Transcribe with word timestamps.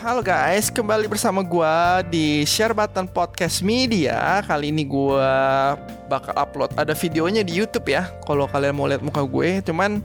Halo 0.00 0.24
guys, 0.24 0.72
kembali 0.72 1.12
bersama 1.12 1.44
gua 1.44 2.00
di 2.00 2.40
Share 2.48 2.72
Button 2.72 3.04
Podcast 3.04 3.60
Media. 3.60 4.40
Kali 4.48 4.72
ini 4.72 4.88
gua 4.88 5.76
bakal 6.08 6.32
upload 6.40 6.72
ada 6.80 6.96
videonya 6.96 7.44
di 7.44 7.60
YouTube 7.60 7.84
ya. 7.84 8.08
Kalau 8.24 8.48
kalian 8.48 8.80
mau 8.80 8.88
lihat 8.88 9.04
muka 9.04 9.20
gue, 9.20 9.60
cuman 9.60 10.00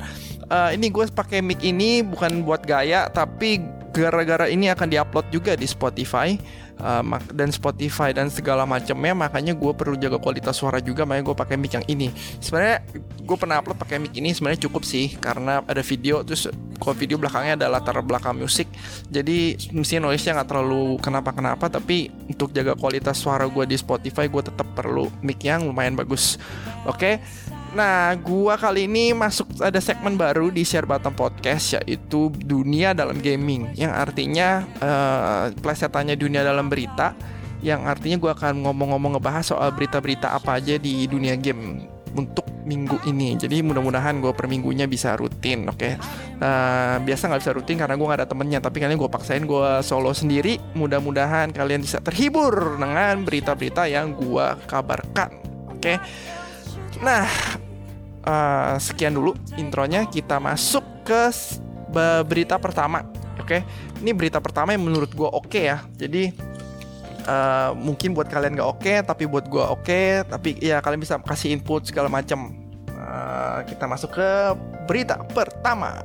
uh, 0.52 0.76
ini 0.76 0.92
gue 0.92 1.08
pakai 1.08 1.40
mic 1.40 1.64
ini 1.64 2.04
bukan 2.04 2.44
buat 2.44 2.68
gaya, 2.68 3.08
tapi 3.08 3.64
gara-gara 3.96 4.52
ini 4.52 4.68
akan 4.68 4.92
diupload 4.92 5.32
juga 5.32 5.56
di 5.56 5.64
Spotify 5.64 6.36
uh, 6.80 7.04
dan 7.32 7.50
Spotify 7.52 8.12
dan 8.12 8.28
segala 8.32 8.64
macamnya 8.68 9.14
makanya 9.16 9.54
gue 9.56 9.72
perlu 9.76 9.96
jaga 9.96 10.20
kualitas 10.20 10.58
suara 10.58 10.80
juga 10.84 11.04
makanya 11.08 11.32
gue 11.32 11.38
pakai 11.38 11.56
mic 11.56 11.74
yang 11.76 11.86
ini. 11.88 12.12
Sebenarnya 12.40 12.84
gue 13.26 13.38
pernah 13.38 13.62
upload 13.62 13.78
pakai 13.80 13.98
mic 14.02 14.14
ini 14.16 14.32
sebenarnya 14.36 14.68
cukup 14.68 14.84
sih 14.84 15.16
karena 15.18 15.62
ada 15.64 15.82
video 15.82 16.22
terus 16.22 16.50
kalau 16.76 16.96
video 16.96 17.16
belakangnya 17.16 17.56
ada 17.66 17.68
latar 17.72 17.98
belakang 18.04 18.36
musik. 18.36 18.68
Jadi 19.08 19.72
mesti 19.72 20.02
noise-nya 20.02 20.42
nggak 20.42 20.50
terlalu 20.50 21.00
kenapa-kenapa 21.00 21.72
tapi 21.72 22.12
untuk 22.28 22.52
jaga 22.52 22.76
kualitas 22.76 23.20
suara 23.20 23.48
gue 23.48 23.64
di 23.68 23.78
Spotify 23.80 24.28
gue 24.28 24.44
tetap 24.44 24.68
perlu 24.76 25.08
mic 25.24 25.40
yang 25.44 25.64
lumayan 25.68 25.96
bagus. 25.96 26.36
Oke? 26.86 27.20
okay? 27.20 27.55
Nah, 27.76 28.16
gua 28.24 28.56
kali 28.56 28.88
ini 28.88 29.12
masuk 29.12 29.60
ada 29.60 29.84
segmen 29.84 30.16
baru 30.16 30.48
di 30.48 30.64
Share 30.64 30.88
Button 30.88 31.12
Podcast 31.12 31.76
yaitu 31.76 32.32
dunia 32.32 32.96
dalam 32.96 33.20
gaming 33.20 33.76
yang 33.76 33.92
artinya 33.92 34.64
uh, 34.80 35.52
plesetannya 35.60 36.16
dunia 36.16 36.40
dalam 36.40 36.72
berita 36.72 37.12
yang 37.60 37.84
artinya 37.84 38.16
gua 38.16 38.32
akan 38.32 38.64
ngomong-ngomong 38.64 39.20
ngebahas 39.20 39.52
soal 39.52 39.76
berita-berita 39.76 40.32
apa 40.32 40.64
aja 40.64 40.80
di 40.80 41.04
dunia 41.04 41.36
game 41.36 41.84
untuk 42.16 42.48
minggu 42.64 42.98
ini. 43.12 43.36
Jadi 43.36 43.60
mudah-mudahan 43.62 44.24
gue 44.24 44.32
per 44.32 44.48
minggunya 44.48 44.88
bisa 44.88 45.14
rutin, 45.20 45.68
oke? 45.68 45.78
Okay? 45.78 45.94
Uh, 46.40 46.98
biasa 47.04 47.30
nggak 47.30 47.42
bisa 47.44 47.54
rutin 47.54 47.78
karena 47.78 47.94
gue 48.00 48.08
nggak 48.08 48.20
ada 48.24 48.30
temennya, 48.32 48.60
tapi 48.64 48.82
kalian 48.82 48.98
gue 48.98 49.12
paksain 49.12 49.44
gue 49.44 49.70
solo 49.84 50.16
sendiri. 50.16 50.58
Mudah-mudahan 50.74 51.52
kalian 51.52 51.84
bisa 51.84 52.02
terhibur 52.02 52.80
dengan 52.80 53.22
berita-berita 53.22 53.86
yang 53.86 54.16
gue 54.18 54.48
kabarkan, 54.66 55.30
oke? 55.76 55.80
Okay? 55.84 56.00
Nah, 57.04 57.28
uh, 58.26 58.76
sekian 58.82 59.16
dulu 59.16 59.38
intronya. 59.56 60.10
Kita 60.10 60.42
masuk 60.42 60.84
ke 61.08 61.32
berita 62.28 62.60
pertama. 62.60 63.06
Oke, 63.40 63.62
okay? 63.62 64.02
ini 64.02 64.12
berita 64.12 64.42
pertama 64.42 64.74
yang 64.74 64.84
menurut 64.84 65.12
gue 65.14 65.28
oke 65.28 65.48
okay 65.48 65.64
ya. 65.70 65.78
Jadi 65.96 66.34
uh, 67.30 67.72
mungkin 67.78 68.18
buat 68.18 68.26
kalian 68.26 68.58
gak 68.58 68.70
oke, 68.70 68.82
okay, 68.82 68.98
tapi 69.06 69.24
buat 69.30 69.46
gue 69.46 69.62
oke. 69.62 69.86
Okay, 69.86 70.24
tapi 70.26 70.58
ya 70.60 70.82
kalian 70.82 71.02
bisa 71.02 71.22
kasih 71.22 71.54
input 71.54 71.86
segala 71.86 72.10
macam. 72.10 72.52
Uh, 72.96 73.62
kita 73.70 73.86
masuk 73.86 74.18
ke 74.18 74.30
berita 74.90 75.22
pertama. 75.30 76.02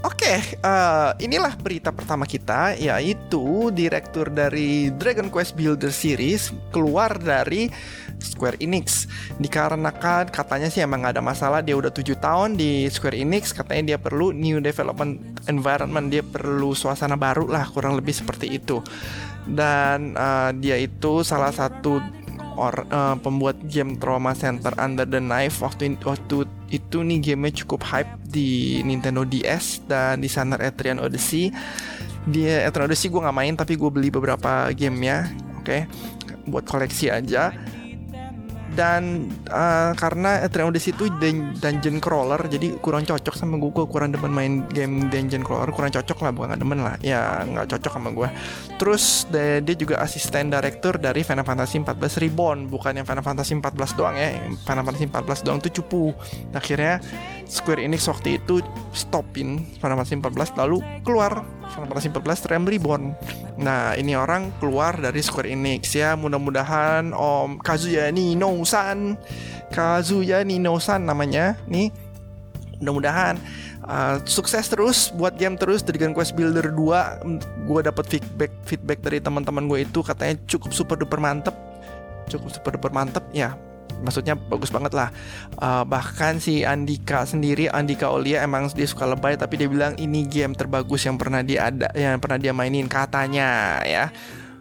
Oke, 0.00 0.32
okay, 0.32 0.56
uh, 0.64 1.12
inilah 1.20 1.60
berita 1.60 1.92
pertama 1.92 2.24
kita, 2.24 2.72
yaitu 2.72 3.68
direktur 3.68 4.32
dari 4.32 4.88
Dragon 4.96 5.28
Quest 5.28 5.52
Builder 5.52 5.92
Series 5.92 6.56
keluar 6.72 7.20
dari 7.20 7.68
Square 8.16 8.56
Enix. 8.64 9.04
Dikarenakan 9.36 10.32
katanya 10.32 10.72
sih 10.72 10.80
emang 10.80 11.04
gak 11.04 11.20
ada 11.20 11.24
masalah, 11.24 11.60
dia 11.60 11.76
udah 11.76 11.92
7 11.92 12.16
tahun 12.16 12.56
di 12.56 12.88
Square 12.88 13.12
Enix, 13.12 13.52
katanya 13.52 13.92
dia 13.92 13.98
perlu 14.00 14.32
new 14.32 14.56
development 14.64 15.44
environment, 15.52 16.08
dia 16.08 16.24
perlu 16.24 16.72
suasana 16.72 17.20
baru 17.20 17.44
lah, 17.44 17.68
kurang 17.68 18.00
lebih 18.00 18.16
seperti 18.16 18.56
itu. 18.56 18.80
Dan 19.44 20.16
uh, 20.16 20.48
dia 20.56 20.80
itu 20.80 21.20
salah 21.28 21.52
satu 21.52 22.00
or, 22.56 22.88
uh, 22.88 23.20
pembuat 23.20 23.60
game 23.68 24.00
Trauma 24.00 24.32
Center 24.32 24.72
Under 24.80 25.04
the 25.04 25.20
Knife 25.20 25.60
waktu 25.60 26.00
waktu 26.00 26.48
itu 26.70 27.02
nih 27.02 27.18
gamenya 27.34 27.66
cukup 27.66 27.82
hype 27.82 28.14
di 28.30 28.80
Nintendo 28.86 29.26
DS 29.26 29.84
dan 29.90 30.22
di 30.22 30.30
sana 30.30 30.54
Etrian 30.62 31.02
Odyssey. 31.02 31.50
Dia 32.30 32.66
Etrian 32.66 32.86
Odyssey 32.86 33.10
gue 33.10 33.20
nggak 33.20 33.36
main 33.36 33.54
tapi 33.58 33.74
gue 33.74 33.90
beli 33.90 34.08
beberapa 34.08 34.70
gamenya, 34.70 35.30
oke, 35.58 35.66
okay? 35.66 35.80
buat 36.46 36.66
koleksi 36.66 37.10
aja 37.10 37.52
dan 38.78 39.32
uh, 39.50 39.92
karena 39.98 40.46
Etrian 40.46 40.70
Odyssey 40.70 40.94
itu 40.94 41.10
dungeon 41.58 41.98
crawler 41.98 42.38
jadi 42.46 42.78
kurang 42.78 43.02
cocok 43.02 43.34
sama 43.34 43.58
gue 43.58 43.84
kurang 43.90 44.14
demen 44.14 44.30
main 44.30 44.52
game 44.70 45.10
dungeon 45.10 45.42
crawler. 45.42 45.70
Kurang 45.74 45.90
cocok 45.90 46.18
lah 46.22 46.30
bukan 46.30 46.58
demen 46.58 46.80
lah. 46.80 46.94
Ya 47.02 47.42
nggak 47.42 47.76
cocok 47.76 47.92
sama 47.92 48.10
gue 48.14 48.28
terus 48.80 49.28
dia, 49.28 49.60
dia 49.60 49.76
juga 49.76 50.00
asisten 50.00 50.48
director 50.48 50.96
dari 50.96 51.20
Final 51.20 51.44
Fantasy 51.44 51.82
14 51.82 52.22
Reborn. 52.22 52.58
Bukan 52.70 52.96
yang 52.96 53.06
Final 53.06 53.24
Fantasy 53.26 53.52
14 53.58 53.98
doang 53.98 54.16
ya. 54.16 54.38
Final 54.64 54.84
Fantasy 54.86 55.06
14 55.10 55.44
doang 55.46 55.58
tuh 55.58 55.72
cupu. 55.82 56.14
Akhirnya 56.54 57.02
Square 57.50 57.82
Enix 57.82 58.06
waktu 58.06 58.38
itu 58.38 58.62
stopin 58.94 59.66
Final 59.82 59.98
Fantasy 59.98 60.16
14 60.16 60.54
lalu 60.54 60.78
keluar 61.02 61.42
Final 61.74 61.90
Fantasy 61.90 62.08
14 62.14 62.48
Realm 62.50 62.64
Reborn 62.70 63.04
nah 63.60 63.92
ini 63.92 64.16
orang 64.16 64.56
keluar 64.56 64.96
dari 64.96 65.20
Square 65.20 65.52
Enix 65.52 65.92
ya. 65.92 66.16
Mudah-mudahan 66.16 67.12
Om 67.12 67.60
Kazuya 67.60 68.08
Nino-san 68.08 69.20
Kazuya 69.68 70.42
Nino-san 70.42 71.04
namanya 71.04 71.60
nih. 71.68 71.92
Mudah-mudahan 72.80 73.36
uh, 73.84 74.16
sukses 74.24 74.64
terus 74.66 75.12
buat 75.12 75.36
game 75.36 75.60
terus 75.60 75.84
Dragon 75.84 76.16
Quest 76.16 76.32
Builder 76.32 76.72
2 76.72 77.68
gue 77.68 77.80
dapat 77.84 78.04
feedback 78.08 78.52
feedback 78.64 78.98
dari 79.04 79.20
teman-teman 79.20 79.68
gue 79.68 79.84
itu 79.84 80.00
katanya 80.00 80.40
cukup 80.48 80.72
super 80.72 80.96
duper 80.96 81.20
mantep. 81.20 81.54
Cukup 82.32 82.48
super 82.48 82.74
duper 82.74 82.90
mantep 82.90 83.22
ya 83.36 83.52
maksudnya 84.00 84.34
bagus 84.36 84.72
banget 84.72 84.92
lah. 84.96 85.08
Uh, 85.60 85.84
bahkan 85.84 86.40
si 86.40 86.64
Andika 86.64 87.24
sendiri 87.28 87.68
Andika 87.70 88.08
Olia 88.10 88.42
emang 88.42 88.68
dia 88.72 88.88
suka 88.88 89.06
lebay 89.06 89.36
tapi 89.36 89.60
dia 89.60 89.68
bilang 89.68 89.94
ini 90.00 90.26
game 90.26 90.56
terbagus 90.56 91.04
yang 91.06 91.20
pernah 91.20 91.44
dia 91.44 91.68
ada 91.70 91.88
yang 91.94 92.18
pernah 92.18 92.40
dia 92.40 92.52
mainin 92.56 92.88
katanya 92.88 93.80
ya. 93.84 94.10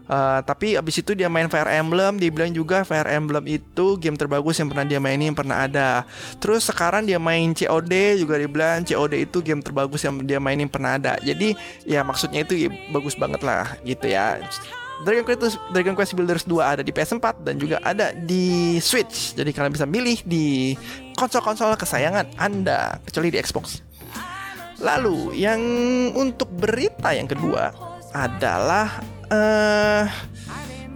Uh, 0.10 0.42
tapi 0.42 0.74
abis 0.74 1.06
itu 1.06 1.14
dia 1.14 1.30
main 1.30 1.46
Fire 1.54 1.70
Emblem 1.70 2.18
Dia 2.18 2.34
bilang 2.34 2.50
juga 2.50 2.82
Fire 2.82 3.06
Emblem 3.06 3.46
itu 3.46 3.94
game 4.02 4.18
terbagus 4.18 4.58
yang 4.58 4.66
pernah 4.66 4.82
dia 4.90 4.98
mainin 4.98 5.38
pernah 5.38 5.70
ada. 5.70 6.02
Terus 6.42 6.66
sekarang 6.66 7.06
dia 7.06 7.22
main 7.22 7.54
COD 7.54 8.18
juga 8.18 8.42
dia 8.42 8.50
bilang 8.50 8.82
COD 8.82 9.30
itu 9.30 9.38
game 9.46 9.62
terbagus 9.62 10.02
yang 10.02 10.26
dia 10.26 10.42
mainin 10.42 10.66
pernah 10.66 10.98
ada. 10.98 11.14
Jadi 11.22 11.54
ya 11.86 12.02
maksudnya 12.02 12.42
itu 12.42 12.58
ya, 12.58 12.70
bagus 12.90 13.14
banget 13.14 13.46
lah 13.46 13.78
gitu 13.86 14.10
ya 14.10 14.42
Dragon 15.04 15.24
Quest 15.24 15.58
Dragon 15.72 15.96
Quest 15.96 16.14
Builders 16.16 16.44
2 16.44 16.60
ada 16.60 16.82
di 16.84 16.92
PS4 16.92 17.44
dan 17.44 17.56
juga 17.56 17.80
ada 17.84 18.12
di 18.12 18.78
Switch. 18.84 19.36
Jadi 19.36 19.50
kalian 19.56 19.72
bisa 19.72 19.88
milih 19.88 20.20
di 20.28 20.76
konsol-konsol 21.16 21.76
kesayangan 21.80 22.36
Anda 22.36 23.00
kecuali 23.08 23.32
di 23.32 23.40
Xbox. 23.40 23.80
Lalu 24.80 25.36
yang 25.36 25.60
untuk 26.16 26.48
berita 26.52 27.12
yang 27.12 27.28
kedua 27.28 27.72
adalah 28.16 29.04
uh, 29.28 30.04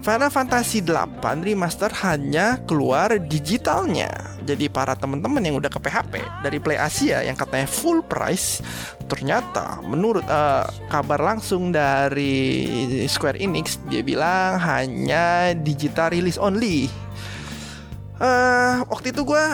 Final 0.04 0.28
Fantasy 0.28 0.84
8 0.84 1.24
remaster 1.48 1.88
hanya 2.04 2.60
keluar 2.68 3.16
digitalnya. 3.24 4.12
Jadi 4.44 4.68
para 4.68 5.00
teman-teman 5.00 5.40
yang 5.40 5.56
udah 5.64 5.72
ke 5.72 5.80
PHP 5.80 6.44
dari 6.44 6.60
Play 6.60 6.76
Asia 6.76 7.24
yang 7.24 7.40
katanya 7.40 7.64
full 7.64 8.04
price, 8.04 8.60
ternyata 9.08 9.80
menurut 9.80 10.28
uh, 10.28 10.68
kabar 10.92 11.24
langsung 11.24 11.72
dari 11.72 12.68
Square 13.08 13.40
Enix 13.40 13.80
dia 13.88 14.04
bilang 14.04 14.60
hanya 14.60 15.56
digital 15.56 16.12
release 16.12 16.36
only. 16.36 16.92
Uh, 18.20 18.84
waktu 18.92 19.16
itu 19.16 19.24
gue 19.24 19.46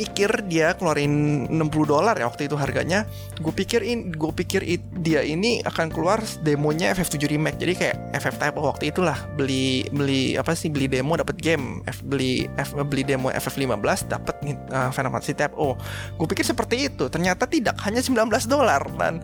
mikir 0.00 0.32
dia 0.48 0.72
keluarin 0.72 1.44
60 1.52 1.60
dolar 1.84 2.16
ya 2.16 2.24
waktu 2.24 2.48
itu 2.48 2.56
harganya. 2.56 3.04
Gue 3.36 3.52
pikir 3.52 3.84
in 3.84 4.08
gue 4.16 4.32
pikir 4.32 4.64
it, 4.64 4.80
dia 5.04 5.20
ini 5.20 5.60
akan 5.68 5.92
keluar 5.92 6.24
demonya 6.40 6.96
FF7 6.96 7.28
remake. 7.28 7.60
Jadi 7.60 7.72
kayak 7.76 7.96
FF 8.16 8.36
Type 8.40 8.56
waktu 8.56 8.88
itulah. 8.88 9.20
Beli 9.36 9.84
beli 9.92 10.40
apa 10.40 10.56
sih 10.56 10.72
beli 10.72 10.88
demo 10.88 11.20
dapat 11.20 11.36
game. 11.36 11.84
F, 11.84 12.00
beli 12.00 12.48
F, 12.56 12.72
beli 12.88 13.04
demo 13.04 13.28
FF15 13.28 14.08
dapat 14.08 14.36
uh, 14.72 14.88
Final 14.88 15.12
Fantasy 15.12 15.36
Type 15.36 15.52
O. 15.60 15.76
Gue 16.16 16.26
pikir 16.32 16.48
seperti 16.48 16.88
itu. 16.88 17.12
Ternyata 17.12 17.44
tidak 17.44 17.76
hanya 17.84 18.00
19 18.00 18.24
dolar 18.48 18.80
dan 18.96 19.20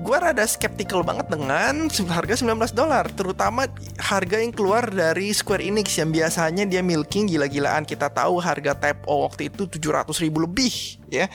gue 0.00 0.16
rada 0.16 0.42
skeptical 0.48 1.04
banget 1.04 1.28
dengan 1.28 1.86
harga 2.08 2.34
19 2.40 2.72
dolar 2.72 3.04
terutama 3.12 3.68
harga 4.00 4.40
yang 4.40 4.50
keluar 4.50 4.88
dari 4.88 5.30
Square 5.36 5.60
Enix 5.60 6.00
yang 6.00 6.08
biasanya 6.08 6.64
dia 6.64 6.80
milking 6.80 7.28
gila-gilaan. 7.28 7.84
Kita 7.84 8.08
tahu 8.08 8.40
harga 8.40 8.72
Type 8.72 9.04
O 9.04 9.28
waktu 9.28 9.52
itu 9.52 9.68
700 9.68 10.08
ribu 10.24 10.42
lebih 10.42 10.96
ya. 11.12 11.28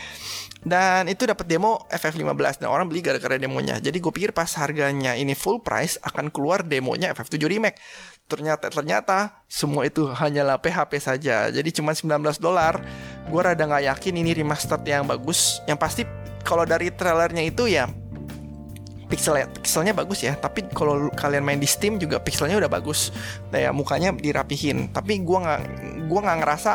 Dan 0.68 1.08
itu 1.08 1.24
dapat 1.24 1.48
demo 1.48 1.86
FF15 1.88 2.66
dan 2.66 2.68
orang 2.74 2.90
beli 2.90 3.00
gara-gara 3.06 3.38
demonya. 3.38 3.78
Jadi 3.80 4.02
gue 4.02 4.12
pikir 4.12 4.36
pas 4.36 4.50
harganya 4.58 5.14
ini 5.14 5.38
full 5.38 5.62
price 5.62 6.02
akan 6.02 6.34
keluar 6.34 6.66
demonya 6.66 7.14
FF7 7.14 7.40
remake. 7.48 7.78
Ternyata 8.28 8.68
ternyata 8.68 9.18
semua 9.48 9.88
itu 9.88 10.12
hanyalah 10.12 10.60
PHP 10.60 10.92
saja. 11.00 11.48
Jadi 11.48 11.70
cuma 11.72 11.96
19 11.96 12.42
dolar. 12.42 12.84
Gue 13.32 13.42
rada 13.46 13.64
nggak 13.64 13.96
yakin 13.96 14.14
ini 14.20 14.34
remastered 14.34 14.84
yang 14.84 15.08
bagus. 15.08 15.64
Yang 15.70 15.80
pasti 15.80 16.02
kalau 16.44 16.68
dari 16.68 16.92
trailernya 16.92 17.48
itu 17.48 17.72
ya 17.72 17.88
pixel 19.08 19.40
pixelnya 19.64 19.96
bagus 19.96 20.20
ya 20.24 20.36
tapi 20.36 20.68
kalau 20.72 21.08
kalian 21.16 21.44
main 21.44 21.60
di 21.60 21.68
Steam 21.68 21.96
juga 21.96 22.20
pixelnya 22.20 22.60
udah 22.60 22.72
bagus 22.72 23.16
nah 23.50 23.60
ya 23.60 23.72
mukanya 23.72 24.12
dirapihin 24.12 24.92
tapi 24.92 25.24
gua 25.24 25.44
nggak 25.44 25.62
gua 26.12 26.20
nggak 26.28 26.38
ngerasa 26.44 26.72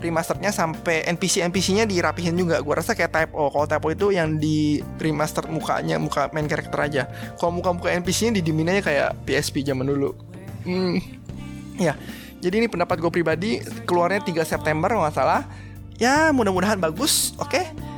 remasternya 0.00 0.50
sampai 0.50 1.04
NPC 1.12 1.44
NPC-nya 1.52 1.84
dirapihin 1.84 2.32
juga. 2.34 2.58
Gua 2.64 2.80
rasa 2.80 2.96
kayak 2.96 3.12
Type 3.12 3.32
O. 3.36 3.52
Kalau 3.52 3.68
Type 3.68 3.84
O 3.84 3.88
itu 3.92 4.06
yang 4.16 4.40
di 4.40 4.80
remaster 4.96 5.44
mukanya, 5.46 6.00
muka 6.00 6.32
main 6.32 6.48
karakter 6.48 6.80
aja. 6.80 7.02
Kalau 7.36 7.52
muka-muka 7.52 7.92
NPC-nya 7.92 8.40
didimin 8.40 8.72
aja 8.72 8.82
kayak 8.82 9.08
PSP 9.28 9.60
zaman 9.62 9.86
dulu. 9.86 10.16
Hmm, 10.64 10.96
ya. 11.76 11.94
Jadi 12.40 12.64
ini 12.64 12.68
pendapat 12.72 12.96
gue 12.96 13.12
pribadi 13.12 13.60
keluarnya 13.84 14.24
3 14.24 14.48
September 14.48 14.88
nggak 14.96 15.12
salah. 15.12 15.44
Ya 16.00 16.32
mudah-mudahan 16.32 16.80
bagus. 16.80 17.36
Oke. 17.36 17.60
Okay? 17.60 17.89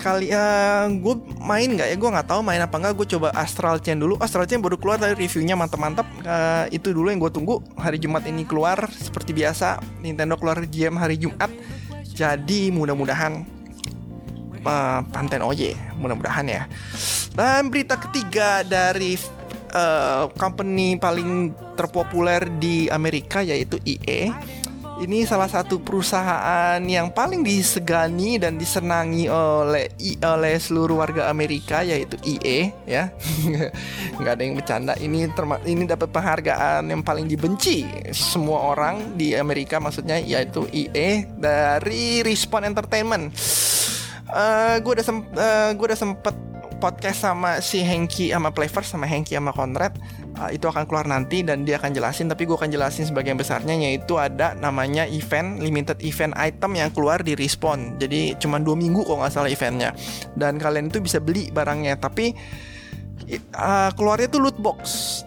Kali 0.00 0.32
uh, 0.32 0.88
gue 0.88 1.14
main 1.44 1.68
nggak 1.68 1.88
ya? 1.92 1.96
Gue 2.00 2.10
nggak 2.10 2.28
tahu 2.32 2.40
main 2.40 2.64
apa 2.64 2.72
nggak. 2.80 2.96
Gue 2.96 3.06
coba 3.12 3.28
Astral 3.36 3.76
Chain 3.84 4.00
dulu. 4.00 4.16
Astral 4.16 4.48
Chain 4.48 4.64
baru 4.64 4.80
keluar 4.80 4.96
dari 4.96 5.12
reviewnya 5.12 5.54
mantap-mantap 5.54 6.08
uh, 6.24 6.64
itu 6.72 6.96
dulu 6.96 7.12
yang 7.12 7.20
gue 7.20 7.28
tunggu. 7.28 7.60
Hari 7.76 8.00
Jumat 8.00 8.24
ini 8.24 8.48
keluar 8.48 8.88
seperti 8.88 9.36
biasa. 9.36 9.76
Nintendo 10.00 10.40
keluar 10.40 10.64
GM 10.64 10.96
hari 10.96 11.20
Jumat. 11.20 11.52
Jadi 12.16 12.72
mudah-mudahan 12.72 13.44
uh, 14.64 15.00
Panten 15.12 15.44
Oye 15.44 15.76
mudah-mudahan 16.00 16.48
ya. 16.48 16.62
Dan 17.36 17.68
berita 17.68 18.00
ketiga 18.00 18.64
dari 18.64 19.20
uh, 19.76 20.26
company 20.34 20.96
paling 20.96 21.52
terpopuler 21.76 22.48
di 22.58 22.88
Amerika 22.90 23.40
yaitu 23.40 23.78
EA 23.86 24.34
ini 25.00 25.24
salah 25.24 25.48
satu 25.48 25.80
perusahaan 25.80 26.76
yang 26.84 27.08
paling 27.08 27.40
disegani 27.40 28.36
dan 28.36 28.60
disenangi 28.60 29.32
oleh 29.32 29.88
oleh 30.20 30.54
seluruh 30.60 31.00
warga 31.00 31.32
Amerika 31.32 31.80
yaitu 31.80 32.20
EA 32.20 32.68
ya. 32.84 33.04
Nggak 34.20 34.32
ada 34.36 34.42
yang 34.44 34.54
bercanda. 34.60 34.92
Ini 35.00 35.32
ini 35.64 35.82
dapat 35.88 36.12
penghargaan 36.12 36.92
yang 36.92 37.00
paling 37.00 37.24
dibenci 37.24 37.88
semua 38.12 38.76
orang 38.76 39.16
di 39.16 39.32
Amerika 39.32 39.80
maksudnya 39.80 40.20
yaitu 40.20 40.68
EA 40.68 41.24
dari 41.32 42.20
Respawn 42.20 42.68
Entertainment. 42.68 43.32
Uh, 44.30 44.76
eh, 44.76 44.84
gue 44.84 44.92
udah 44.94 45.06
sem 45.06 45.18
uh, 45.18 45.70
gue 45.74 45.86
udah 45.90 45.98
sempet 45.98 46.49
podcast 46.80 47.20
sama 47.20 47.60
si 47.60 47.84
Hengki 47.84 48.32
sama 48.32 48.50
Playver 48.50 48.80
sama 48.82 49.04
Hengki 49.04 49.36
sama 49.36 49.52
Conrad 49.52 49.94
uh, 50.40 50.48
itu 50.48 50.64
akan 50.64 50.88
keluar 50.88 51.04
nanti 51.04 51.44
dan 51.44 51.68
dia 51.68 51.76
akan 51.76 51.92
jelasin. 51.92 52.32
Tapi 52.32 52.48
gue 52.48 52.56
akan 52.56 52.72
jelasin 52.72 53.04
sebagian 53.04 53.36
besarnya 53.36 53.76
yaitu 53.76 54.16
ada 54.16 54.56
namanya 54.56 55.04
event 55.04 55.60
limited 55.60 56.00
event 56.00 56.32
item 56.40 56.80
yang 56.80 56.88
keluar 56.90 57.20
di 57.20 57.36
Respawn. 57.36 58.00
Jadi 58.00 58.40
cuma 58.40 58.56
dua 58.56 58.74
minggu 58.74 59.04
kok 59.04 59.20
nggak 59.20 59.32
salah 59.32 59.52
eventnya. 59.52 59.92
Dan 60.32 60.56
kalian 60.56 60.88
itu 60.88 61.04
bisa 61.04 61.20
beli 61.20 61.52
barangnya. 61.52 62.00
Tapi 62.00 62.32
uh, 63.54 63.90
keluarnya 63.94 64.32
tuh 64.32 64.40
loot 64.40 64.56
box 64.56 64.80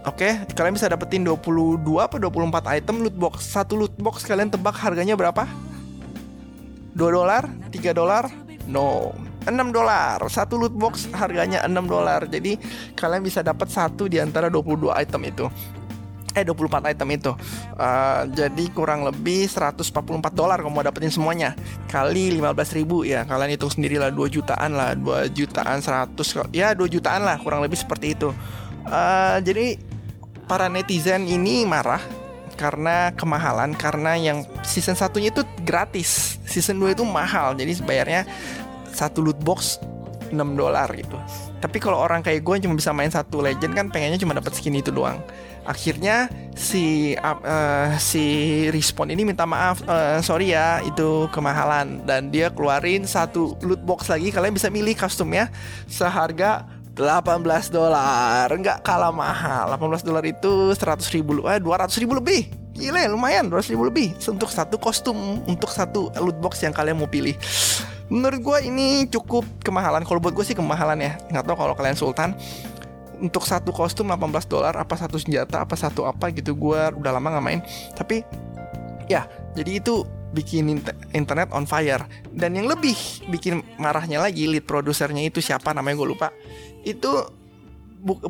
oke? 0.09 0.17
Okay? 0.17 0.43
kalian 0.57 0.73
bisa 0.75 0.89
dapetin 0.89 1.23
22 1.23 1.85
apa 2.01 2.17
24 2.17 2.75
item 2.81 3.05
loot 3.05 3.15
box. 3.15 3.45
Satu 3.45 3.77
loot 3.77 3.93
box 4.01 4.25
kalian 4.25 4.49
tebak 4.49 4.75
harganya 4.81 5.13
berapa? 5.13 5.45
2 6.93 6.97
dolar? 6.97 7.45
3 7.69 7.93
dolar 7.93 8.42
no. 8.67 9.13
6 9.43 9.75
dolar. 9.75 10.23
Satu 10.31 10.55
loot 10.55 10.71
box 10.71 11.11
harganya 11.11 11.63
6 11.67 11.75
dolar. 11.83 12.23
Jadi 12.31 12.55
kalian 12.95 13.19
bisa 13.19 13.43
dapat 13.43 13.67
satu 13.67 14.07
di 14.07 14.19
antara 14.19 14.47
22 14.47 14.87
item 14.95 15.21
itu. 15.27 15.45
Eh 16.33 16.41
24 16.41 16.95
item 16.95 17.07
itu. 17.13 17.31
Uh, 17.77 18.25
jadi 18.33 18.65
kurang 18.73 19.05
lebih 19.05 19.45
144 19.45 19.93
dolar 20.33 20.57
kalau 20.57 20.73
mau 20.73 20.81
dapetin 20.81 21.11
semuanya. 21.11 21.53
Kali 21.91 22.39
15 22.39 22.77
ribu. 22.79 23.03
Ya 23.05 23.27
kalian 23.27 23.53
hitung 23.53 23.69
sendiri 23.69 23.99
lah 23.99 24.09
2 24.09 24.31
jutaan 24.31 24.73
lah. 24.73 24.95
2 24.95 25.29
jutaan 25.35 25.83
100 25.83 26.55
ya 26.55 26.73
2 26.73 26.87
jutaan 26.87 27.21
lah. 27.21 27.37
Kurang 27.37 27.61
lebih 27.61 27.77
seperti 27.77 28.15
itu. 28.15 28.31
Uh, 28.87 29.37
jadi 29.43 29.77
para 30.47 30.67
netizen 30.71 31.27
ini 31.27 31.63
marah 31.67 32.01
karena 32.55 33.11
kemahalan 33.17 33.73
karena 33.73 34.15
yang 34.17 34.45
season 34.61 34.93
satunya 34.93 35.33
itu 35.33 35.41
gratis 35.65 36.37
season 36.45 36.77
2 36.77 36.95
itu 36.95 37.03
mahal 37.03 37.57
jadi 37.57 37.73
bayarnya 37.81 38.21
satu 38.93 39.25
loot 39.25 39.39
box 39.41 39.81
6 40.33 40.41
dolar 40.57 40.89
gitu. 40.97 41.17
Tapi 41.61 41.77
kalau 41.77 42.01
orang 42.01 42.25
kayak 42.25 42.41
gue 42.41 42.65
cuma 42.65 42.75
bisa 42.75 42.89
main 42.91 43.13
satu 43.13 43.39
legend 43.39 43.77
kan 43.77 43.85
pengennya 43.93 44.17
cuma 44.17 44.33
dapat 44.33 44.57
skin 44.57 44.73
itu 44.73 44.89
doang. 44.89 45.21
Akhirnya 45.63 46.27
si 46.57 47.15
uh, 47.15 47.95
si 48.01 48.25
respawn 48.73 49.13
ini 49.13 49.23
minta 49.23 49.47
maaf, 49.47 49.79
uh, 49.85 50.19
sorry 50.19 50.51
ya 50.51 50.83
itu 50.83 51.29
kemahalan 51.31 52.03
dan 52.03 52.33
dia 52.33 52.51
keluarin 52.51 53.07
satu 53.07 53.55
loot 53.63 53.79
box 53.85 54.11
lagi. 54.11 54.33
Kalian 54.33 54.57
bisa 54.57 54.67
milih 54.67 54.97
customnya 54.97 55.47
seharga 55.87 56.67
18 56.93 57.73
dolar, 57.73 58.45
nggak 58.45 58.85
kalah 58.85 59.09
mahal. 59.09 59.73
18 59.73 60.05
dolar 60.05 60.21
itu 60.29 60.77
100 60.77 61.01
ribu, 61.09 61.41
eh 61.49 61.57
200 61.57 61.89
ribu 61.97 62.13
lebih. 62.21 62.45
Gila 62.73 63.05
lumayan 63.09 63.49
200 63.49 63.73
ribu 63.73 63.89
lebih. 63.89 64.13
Untuk 64.29 64.53
satu 64.53 64.77
kostum 64.77 65.41
untuk 65.49 65.73
satu 65.73 66.13
loot 66.21 66.37
box 66.37 66.61
yang 66.61 66.73
kalian 66.73 67.01
mau 67.01 67.09
pilih. 67.09 67.33
Menurut 68.13 68.41
gue 68.41 68.57
ini 68.69 69.09
cukup 69.09 69.45
kemahalan. 69.65 70.05
Kalau 70.05 70.21
buat 70.21 70.33
gue 70.37 70.45
sih 70.45 70.57
kemahalan 70.57 71.01
ya. 71.01 71.13
Nggak 71.33 71.49
tahu 71.49 71.57
kalau 71.57 71.73
kalian 71.73 71.97
sultan. 71.97 72.37
Untuk 73.17 73.45
satu 73.45 73.73
kostum 73.73 74.09
18 74.09 74.49
dolar 74.49 74.73
apa 74.77 74.93
satu 74.97 75.17
senjata 75.17 75.63
apa 75.63 75.77
satu 75.77 76.05
apa 76.05 76.33
gitu 76.33 76.57
gue 76.57 76.81
udah 76.97 77.11
lama 77.13 77.37
nggak 77.37 77.45
main. 77.45 77.61
Tapi 77.93 78.25
ya 79.05 79.25
jadi 79.53 79.81
itu 79.81 80.05
bikin 80.33 80.81
internet 81.13 81.53
on 81.53 81.69
fire. 81.69 82.05
Dan 82.33 82.57
yang 82.57 82.65
lebih 82.65 82.97
bikin 83.29 83.61
marahnya 83.77 84.17
lagi 84.17 84.49
lead 84.49 84.65
produsernya 84.65 85.21
itu 85.25 85.41
siapa? 85.41 85.77
Namanya 85.77 86.01
gue 86.01 86.09
lupa 86.09 86.33
itu 86.83 87.11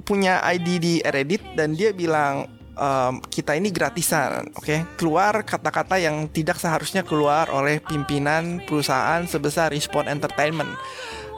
punya 0.05 0.41
ID 0.45 0.67
di 0.77 0.93
Reddit 1.01 1.57
dan 1.57 1.73
dia 1.73 1.89
bilang 1.93 2.45
um, 2.77 3.21
kita 3.25 3.57
ini 3.57 3.73
gratisan, 3.73 4.49
oke? 4.53 4.65
Okay? 4.65 4.79
Keluar 4.97 5.41
kata-kata 5.45 5.97
yang 5.97 6.29
tidak 6.29 6.61
seharusnya 6.61 7.01
keluar 7.05 7.49
oleh 7.49 7.81
pimpinan 7.81 8.61
perusahaan 8.65 9.25
sebesar 9.25 9.73
Respawn 9.73 10.09
Entertainment. 10.09 10.69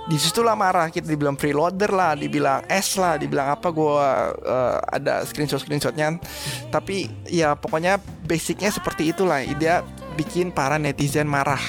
Di 0.06 0.22
situ 0.22 0.46
lah 0.46 0.54
marah 0.54 0.94
kita 0.94 1.10
dibilang 1.10 1.34
freeloader 1.34 1.90
lah, 1.90 2.14
dibilang 2.14 2.62
S 2.70 2.94
lah, 3.02 3.18
dibilang 3.18 3.58
apa 3.58 3.74
gue 3.74 4.06
uh, 4.46 4.78
ada 4.86 5.26
screenshot 5.26 5.58
screenshotnya. 5.58 6.22
Tapi 6.70 7.10
ya 7.26 7.58
pokoknya 7.58 7.98
basicnya 8.22 8.70
seperti 8.70 9.10
itulah. 9.10 9.42
Dia 9.58 9.82
bikin 10.14 10.54
para 10.54 10.78
netizen 10.78 11.26
marah. 11.26 11.62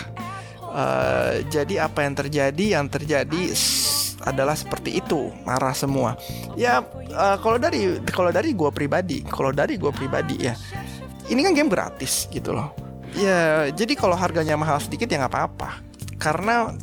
Uh, 0.68 1.40
jadi 1.48 1.88
apa 1.88 2.04
yang 2.04 2.12
terjadi? 2.12 2.64
Yang 2.76 2.86
terjadi 3.00 3.42
adalah 4.26 4.58
seperti 4.58 4.98
itu 4.98 5.30
marah 5.46 5.72
semua. 5.72 6.18
Ya 6.58 6.82
uh, 7.14 7.38
kalau 7.38 7.56
dari 7.56 8.02
kalau 8.10 8.34
dari 8.34 8.52
gue 8.52 8.70
pribadi 8.74 9.22
kalau 9.22 9.54
dari 9.54 9.78
gue 9.78 9.94
pribadi 9.94 10.50
ya 10.50 10.58
ini 11.30 11.46
kan 11.46 11.54
game 11.54 11.70
gratis 11.70 12.26
gitu 12.28 12.52
loh. 12.52 12.74
Ya 13.14 13.70
jadi 13.70 13.94
kalau 13.94 14.18
harganya 14.18 14.58
mahal 14.58 14.82
sedikit 14.82 15.06
ya 15.06 15.22
nggak 15.22 15.32
apa-apa. 15.32 15.70
Karena 16.18 16.74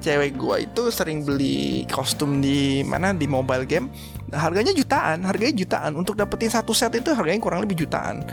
cewek 0.00 0.38
gue 0.38 0.56
itu 0.64 0.82
sering 0.88 1.28
beli 1.28 1.84
kostum 1.92 2.40
di 2.40 2.80
mana 2.86 3.12
di 3.12 3.28
mobile 3.28 3.68
game 3.68 3.92
harganya 4.32 4.72
jutaan 4.72 5.28
harganya 5.28 5.52
jutaan. 5.52 5.92
Untuk 5.94 6.16
dapetin 6.16 6.48
satu 6.48 6.72
set 6.72 6.96
itu 6.96 7.12
harganya 7.12 7.38
kurang 7.38 7.62
lebih 7.68 7.84
jutaan. 7.84 8.24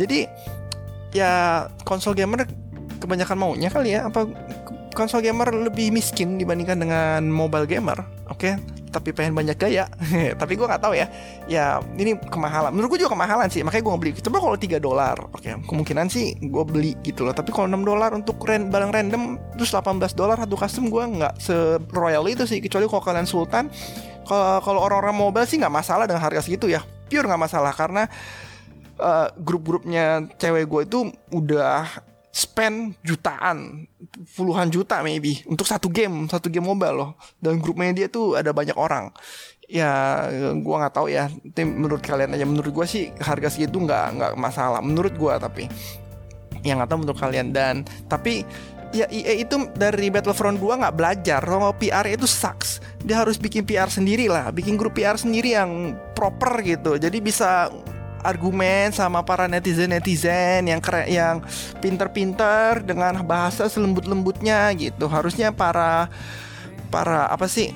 Jadi 0.00 0.24
ya 1.12 1.64
konsol 1.84 2.16
gamer 2.16 2.48
kebanyakan 2.96 3.36
maunya 3.36 3.68
kali 3.68 3.94
ya 3.94 4.08
apa 4.08 4.24
konsol 4.96 5.20
gamer 5.20 5.52
lebih 5.52 5.92
miskin 5.92 6.40
dibandingkan 6.40 6.80
dengan 6.80 7.28
mobile 7.28 7.68
gamer, 7.68 8.00
oke? 8.32 8.40
Okay? 8.40 8.56
Tapi 8.88 9.12
pengen 9.12 9.36
banyak 9.36 9.60
gaya, 9.60 9.84
tapi 10.40 10.56
gue 10.56 10.64
nggak 10.64 10.80
tahu 10.80 10.96
ya. 10.96 11.06
Ya 11.44 11.84
ini 12.00 12.16
kemahalan. 12.16 12.72
Menurut 12.72 12.96
gue 12.96 13.04
juga 13.04 13.12
kemahalan 13.12 13.52
sih, 13.52 13.60
makanya 13.60 13.84
gue 13.84 13.92
nggak 13.92 14.02
beli. 14.02 14.12
Coba 14.24 14.38
kalau 14.40 14.56
3 14.56 14.80
dolar, 14.80 15.16
oke? 15.20 15.44
Okay, 15.44 15.52
kemungkinan 15.68 16.08
sih 16.08 16.32
gue 16.40 16.64
beli 16.64 16.96
gitu 17.04 17.28
loh. 17.28 17.36
Tapi 17.36 17.52
kalau 17.52 17.68
6 17.68 17.76
dolar 17.84 18.16
untuk 18.16 18.40
ren 18.48 18.72
barang 18.72 18.88
random, 18.88 19.36
terus 19.60 19.68
18 19.76 20.00
dolar 20.16 20.40
satu 20.40 20.56
custom 20.56 20.88
gue 20.88 21.04
nggak 21.20 21.34
se 21.36 21.76
royal 21.92 22.24
itu 22.24 22.48
sih. 22.48 22.64
Kecuali 22.64 22.88
kalau 22.88 23.04
kalian 23.04 23.28
sultan, 23.28 23.68
kalau 24.24 24.80
orang-orang 24.80 25.12
mobile 25.12 25.44
sih 25.44 25.60
nggak 25.60 25.76
masalah 25.76 26.08
dengan 26.08 26.24
harga 26.24 26.40
segitu 26.40 26.72
ya. 26.72 26.80
Pure 27.06 27.28
nggak 27.28 27.42
masalah 27.46 27.76
karena 27.76 28.08
uh, 29.00 29.28
grup-grupnya 29.36 30.24
cewek 30.40 30.64
gue 30.66 30.82
itu 30.88 30.98
udah 31.30 31.84
spend 32.36 33.00
jutaan, 33.00 33.88
puluhan 34.36 34.68
juta 34.68 35.00
maybe 35.00 35.40
untuk 35.48 35.64
satu 35.64 35.88
game, 35.88 36.28
satu 36.28 36.52
game 36.52 36.68
mobile 36.68 36.92
loh. 36.92 37.10
Dan 37.40 37.56
grup 37.56 37.80
media 37.80 38.12
tuh 38.12 38.36
ada 38.36 38.52
banyak 38.52 38.76
orang. 38.76 39.08
Ya, 39.64 40.28
gua 40.60 40.84
nggak 40.84 40.94
tahu 41.00 41.08
ya. 41.08 41.32
Tim 41.56 41.80
menurut 41.80 42.04
kalian 42.04 42.36
aja. 42.36 42.44
Menurut 42.44 42.76
gua 42.76 42.84
sih 42.84 43.08
harga 43.16 43.48
segitu 43.48 43.80
nggak 43.80 44.20
nggak 44.20 44.32
masalah. 44.36 44.84
Menurut 44.84 45.16
gua 45.16 45.40
tapi 45.40 45.64
yang 46.60 46.76
nggak 46.82 46.92
tahu 46.92 47.00
menurut 47.06 47.20
kalian 47.22 47.54
dan 47.54 47.86
tapi 48.10 48.42
ya 48.90 49.06
EA 49.10 49.42
itu 49.42 49.70
dari 49.74 50.10
Battlefront 50.10 50.58
2 50.58 50.82
nggak 50.82 50.96
belajar 50.98 51.40
kalau 51.42 51.70
PR 51.78 52.06
itu 52.10 52.26
sucks 52.26 52.82
dia 53.02 53.22
harus 53.22 53.38
bikin 53.38 53.62
PR 53.62 53.86
sendiri 53.86 54.26
lah 54.26 54.50
bikin 54.50 54.74
grup 54.74 54.98
PR 54.98 55.14
sendiri 55.14 55.54
yang 55.54 55.94
proper 56.14 56.58
gitu 56.62 56.98
jadi 56.98 57.18
bisa 57.22 57.70
argumen 58.26 58.90
sama 58.90 59.22
para 59.22 59.46
netizen-netizen 59.46 60.66
yang 60.66 60.82
keren 60.82 61.06
yang 61.06 61.36
pinter-pinter 61.78 62.82
dengan 62.82 63.22
bahasa 63.22 63.70
selembut-lembutnya 63.70 64.68
gitu. 64.74 65.06
Harusnya 65.06 65.54
para 65.54 66.10
para 66.90 67.30
apa 67.30 67.46
sih? 67.46 67.70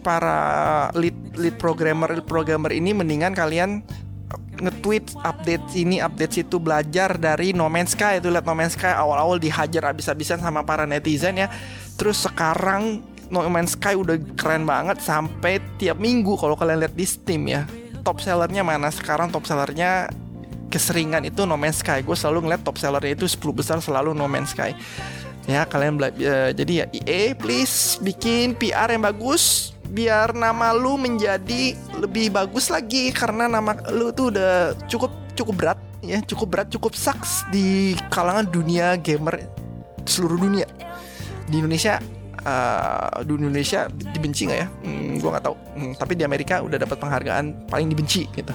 para 0.00 0.88
lead 0.96 1.14
lead 1.36 1.56
programmer 1.60 2.08
lead 2.08 2.24
programmer 2.24 2.72
ini 2.72 2.96
mendingan 2.96 3.36
kalian 3.36 3.84
nge 4.60 4.72
tweet 4.84 5.06
update 5.24 5.64
ini 5.76 6.04
update 6.04 6.40
situ 6.42 6.60
belajar 6.60 7.16
dari 7.16 7.56
No 7.56 7.68
Man's 7.72 7.96
Sky 7.96 8.20
itu 8.20 8.28
lihat 8.28 8.44
No 8.44 8.52
Man's 8.52 8.76
Sky 8.76 8.92
awal-awal 8.92 9.40
dihajar 9.40 9.88
abis-abisan 9.88 10.40
sama 10.40 10.64
para 10.64 10.84
netizen 10.84 11.40
ya 11.40 11.48
terus 11.96 12.24
sekarang 12.24 13.00
No 13.32 13.46
Man's 13.48 13.76
Sky 13.78 13.96
udah 13.96 14.20
keren 14.36 14.68
banget 14.68 15.00
sampai 15.00 15.62
tiap 15.80 15.96
minggu 15.96 16.36
kalau 16.36 16.56
kalian 16.56 16.84
lihat 16.84 16.94
di 16.96 17.06
Steam 17.08 17.48
ya 17.48 17.64
top 18.02 18.20
sellernya 18.20 18.64
mana? 18.64 18.88
Sekarang 18.88 19.28
top 19.28 19.46
sellernya 19.46 20.10
keseringan 20.70 21.26
itu 21.26 21.44
No 21.44 21.58
Man's 21.58 21.82
Sky. 21.82 22.00
Gue 22.00 22.14
selalu 22.14 22.46
ngeliat 22.48 22.62
top 22.62 22.78
sellernya 22.78 23.18
itu 23.18 23.26
10 23.26 23.40
besar 23.52 23.76
selalu 23.82 24.14
No 24.16 24.30
Man's 24.30 24.54
Sky. 24.54 24.72
Ya 25.50 25.66
kalian 25.66 25.98
uh, 25.98 26.50
jadi 26.54 26.72
ya 26.72 26.86
EA 26.94 27.34
please 27.34 27.98
bikin 27.98 28.54
PR 28.54 28.92
yang 28.92 29.02
bagus 29.02 29.74
biar 29.90 30.30
nama 30.30 30.70
lu 30.70 30.94
menjadi 30.94 31.74
lebih 31.98 32.30
bagus 32.30 32.70
lagi 32.70 33.10
karena 33.10 33.50
nama 33.50 33.74
lu 33.90 34.14
tuh 34.14 34.30
udah 34.30 34.78
cukup 34.86 35.10
cukup 35.34 35.54
berat 35.58 35.78
ya 35.98 36.22
cukup 36.22 36.46
berat 36.54 36.68
cukup 36.70 36.94
saks 36.94 37.42
di 37.50 37.98
kalangan 38.14 38.46
dunia 38.46 38.94
gamer 38.94 39.42
seluruh 40.06 40.38
dunia. 40.38 40.68
Di 41.50 41.58
Indonesia 41.58 41.98
uh, 42.44 43.20
di 43.24 43.32
Indonesia 43.36 43.88
dibenci 43.88 44.48
nggak 44.48 44.58
ya? 44.58 44.68
Hmm, 44.68 45.18
gue 45.20 45.30
nggak 45.30 45.44
tahu. 45.44 45.56
Hmm, 45.76 45.92
tapi 45.96 46.12
di 46.16 46.24
Amerika 46.24 46.60
udah 46.64 46.78
dapat 46.80 46.96
penghargaan 47.00 47.68
paling 47.68 47.88
dibenci 47.88 48.28
gitu. 48.32 48.54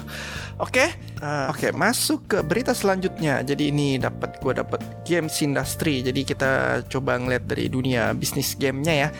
Oke, 0.56 0.80
okay? 0.84 0.88
uh, 1.20 1.52
oke 1.52 1.58
okay, 1.58 1.70
masuk 1.74 2.20
ke 2.26 2.38
berita 2.42 2.72
selanjutnya. 2.72 3.42
Jadi 3.42 3.70
ini 3.70 3.96
dapat 3.98 4.38
gue 4.40 4.52
dapat 4.56 4.80
games 5.04 5.36
industry. 5.42 6.02
Jadi 6.02 6.20
kita 6.26 6.82
coba 6.86 7.18
ngeliat 7.20 7.44
dari 7.46 7.68
dunia 7.70 8.14
bisnis 8.16 8.54
gamenya 8.58 8.94
ya 8.94 9.10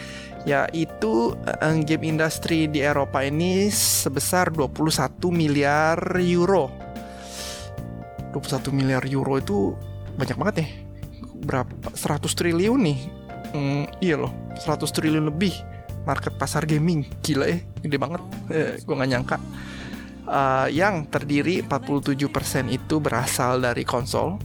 yaitu 0.47 1.35
uh, 1.35 1.75
game 1.83 2.07
industri 2.07 2.71
di 2.71 2.79
Eropa 2.79 3.27
ini 3.27 3.67
sebesar 3.67 4.55
21 4.55 5.11
miliar 5.35 5.99
euro. 6.23 6.71
21 8.31 8.71
miliar 8.71 9.03
euro 9.11 9.43
itu 9.43 9.75
banyak 10.15 10.37
banget 10.39 10.57
ya. 10.63 10.69
Berapa 11.43 11.91
100 11.91 12.31
triliun 12.31 12.79
nih. 12.79 13.01
Hmm, 13.57 13.89
iya 14.05 14.21
loh, 14.21 14.29
100 14.61 14.85
triliun 14.93 15.33
lebih 15.33 15.57
market 16.05 16.37
pasar 16.37 16.69
gaming. 16.69 17.09
Gila 17.25 17.49
ya, 17.49 17.59
gede 17.81 17.97
banget. 17.97 18.21
Eh, 18.53 18.77
gue 18.85 18.95
gak 18.95 19.09
nyangka. 19.09 19.37
Uh, 20.27 20.69
yang 20.69 21.09
terdiri 21.09 21.65
47% 21.65 22.69
itu 22.69 23.01
berasal 23.01 23.65
dari 23.65 23.89
konsol. 23.89 24.37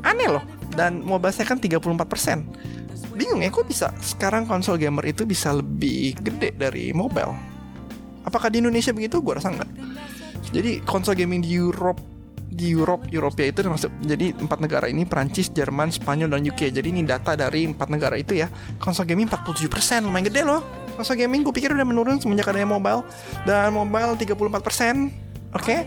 Aneh 0.00 0.32
loh. 0.32 0.44
Dan 0.72 1.04
mobile 1.04 1.36
kan 1.44 1.60
34% 1.60 2.76
bingung 3.16 3.40
ya 3.40 3.48
kok 3.48 3.64
bisa 3.64 3.96
sekarang 4.04 4.44
konsol 4.44 4.76
gamer 4.76 5.08
itu 5.08 5.24
bisa 5.24 5.56
lebih 5.56 6.20
gede 6.20 6.52
dari 6.52 6.92
mobile 6.92 7.32
apakah 8.28 8.52
di 8.52 8.60
Indonesia 8.60 8.92
begitu 8.92 9.24
gue 9.24 9.34
rasa 9.40 9.56
enggak 9.56 9.70
jadi 10.52 10.84
konsol 10.84 11.16
gaming 11.16 11.40
di 11.40 11.56
Europe 11.56 11.98
di 12.56 12.72
Europe 12.72 13.04
Eropa 13.12 13.44
itu 13.44 13.60
termasuk 13.60 13.92
jadi 14.00 14.32
empat 14.32 14.58
negara 14.64 14.88
ini 14.88 15.04
Prancis, 15.04 15.52
Jerman, 15.52 15.92
Spanyol 15.92 16.32
dan 16.32 16.40
UK. 16.40 16.72
Jadi 16.72 16.88
ini 16.88 17.04
data 17.04 17.36
dari 17.36 17.68
empat 17.68 17.92
negara 17.92 18.16
itu 18.16 18.32
ya. 18.32 18.48
Konsol 18.80 19.04
gaming 19.04 19.28
47% 19.28 19.68
lumayan 20.08 20.32
gede 20.32 20.42
loh. 20.42 20.64
Konsol 20.96 21.20
gaming 21.20 21.44
gue 21.44 21.52
pikir 21.52 21.76
udah 21.76 21.84
menurun 21.84 22.16
semenjak 22.16 22.48
adanya 22.48 22.72
mobile 22.72 23.04
dan 23.44 23.76
mobile 23.76 24.16
34%. 24.16 24.32
Oke. 24.40 24.64
Okay? 25.52 25.80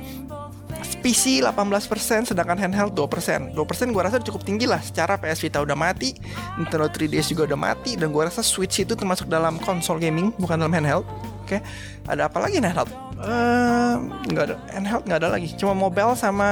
PC 1.00 1.44
18% 1.44 2.32
sedangkan 2.32 2.60
handheld 2.60 2.92
2% 2.92 3.56
2% 3.56 3.96
gue 3.96 4.04
rasa 4.04 4.20
cukup 4.20 4.44
tinggi 4.44 4.68
lah 4.68 4.80
secara 4.84 5.16
PS 5.16 5.48
Vita 5.48 5.60
udah 5.64 5.76
mati 5.76 6.16
Nintendo 6.60 6.92
3DS 6.92 7.32
juga 7.36 7.48
udah 7.52 7.60
mati 7.60 7.96
dan 7.96 8.12
gue 8.12 8.24
rasa 8.24 8.44
Switch 8.44 8.84
itu 8.84 8.96
termasuk 8.96 9.32
dalam 9.32 9.60
konsol 9.64 10.00
gaming 10.00 10.36
bukan 10.36 10.60
dalam 10.60 10.72
handheld 10.76 11.08
oke 11.50 11.58
okay. 11.58 11.66
ada 12.06 12.30
apa 12.30 12.38
lagi 12.38 12.62
handheld 12.62 12.94
uh, 13.18 13.98
nggak 14.30 14.44
ada 14.46 14.56
handheld 14.70 15.04
nggak 15.10 15.20
ada 15.26 15.30
lagi 15.34 15.50
cuma 15.58 15.74
mobile 15.74 16.14
sama 16.14 16.50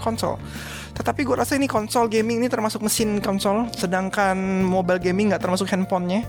konsol 0.00 0.40
tetapi 0.96 1.28
gue 1.28 1.36
rasa 1.36 1.60
ini 1.60 1.68
konsol 1.68 2.08
gaming 2.08 2.40
ini 2.40 2.48
termasuk 2.48 2.80
mesin 2.80 3.20
konsol 3.20 3.68
sedangkan 3.76 4.64
mobile 4.64 4.96
gaming 4.96 5.28
nggak 5.32 5.44
termasuk 5.44 5.68
handphonenya 5.68 6.24